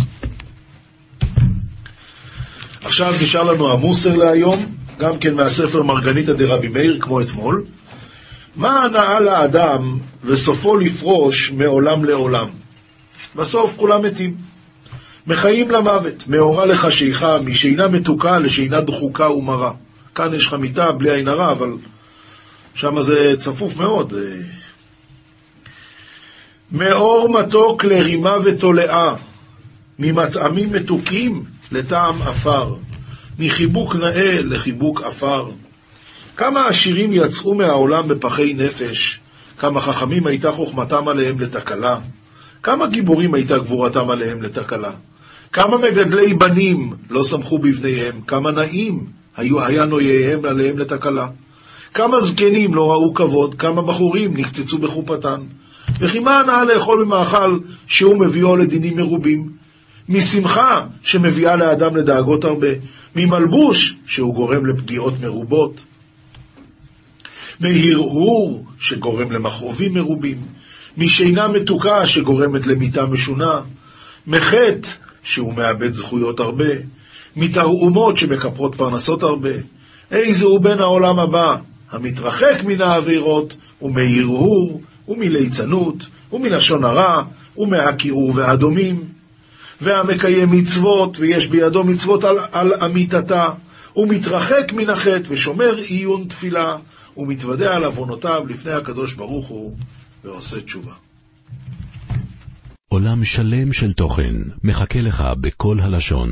[2.81, 4.65] עכשיו נשאר לנו המוסר להיום,
[4.99, 7.65] גם כן מהספר מרגניתא דרבי מאיר, כמו אתמול.
[8.55, 12.47] מה הנאה לאדם וסופו לפרוש מעולם לעולם?
[13.35, 14.35] בסוף כולם מתים.
[15.27, 19.71] מחיים למוות, מאורע לחשיכה, משינה מתוקה לשינה דחוקה ומרה.
[20.15, 21.71] כאן יש לך מיטה בלי עין הרע, אבל
[22.75, 24.13] שם זה צפוף מאוד.
[26.71, 29.15] מאור מתוק לרימה ותולעה,
[29.99, 32.75] ממטעמים מתוקים לטעם עפר,
[33.39, 35.49] מחיבוק נאה לחיבוק עפר.
[36.37, 39.19] כמה עשירים יצאו מהעולם בפחי נפש,
[39.57, 41.95] כמה חכמים הייתה חוכמתם עליהם לתקלה,
[42.63, 44.91] כמה גיבורים הייתה גבורתם עליהם לתקלה,
[45.51, 49.05] כמה מגדלי בנים לא שמחו בבניהם, כמה נעים
[49.37, 51.27] היו, היה נוייהם עליהם לתקלה,
[51.93, 55.41] כמה זקנים לא ראו כבוד, כמה בחורים נקצצו בחופתן,
[55.99, 59.49] וכי מה הנאה לאכול ממאכל שהוא מביאו לדינים מרובים?
[60.09, 62.67] משמחה שמביאה לאדם לדאגות הרבה,
[63.15, 65.85] ממלבוש שהוא גורם לפגיעות מרובות,
[67.59, 70.37] מהרהור שגורם למכאובים מרובים,
[70.97, 73.61] משינה מתוקה שגורמת למיטה משונה,
[74.27, 74.89] מחטא
[75.23, 76.73] שהוא מאבד זכויות הרבה,
[77.35, 79.49] מתרעומות שמקפרות פרנסות הרבה.
[80.11, 81.55] איזה הוא בן העולם הבא,
[81.91, 85.95] המתרחק מן העבירות ומהרהור ומליצנות
[86.31, 87.13] ומלשון הרע
[87.57, 89.03] ומהקירור והדומים.
[89.81, 93.45] והמקיים מצוות, ויש בידו מצוות על, על אמיתתה,
[93.93, 96.75] הוא מתרחק מן החטא ושומר עיון תפילה,
[97.17, 99.75] ומתוודע על עוונותיו לפני הקדוש ברוך הוא,
[100.23, 100.93] ועושה תשובה.
[102.89, 106.29] עולם שלם של תוכן מחכה לך בכל הלשון,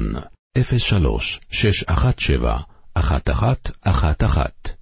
[0.54, 4.81] 03 617 1111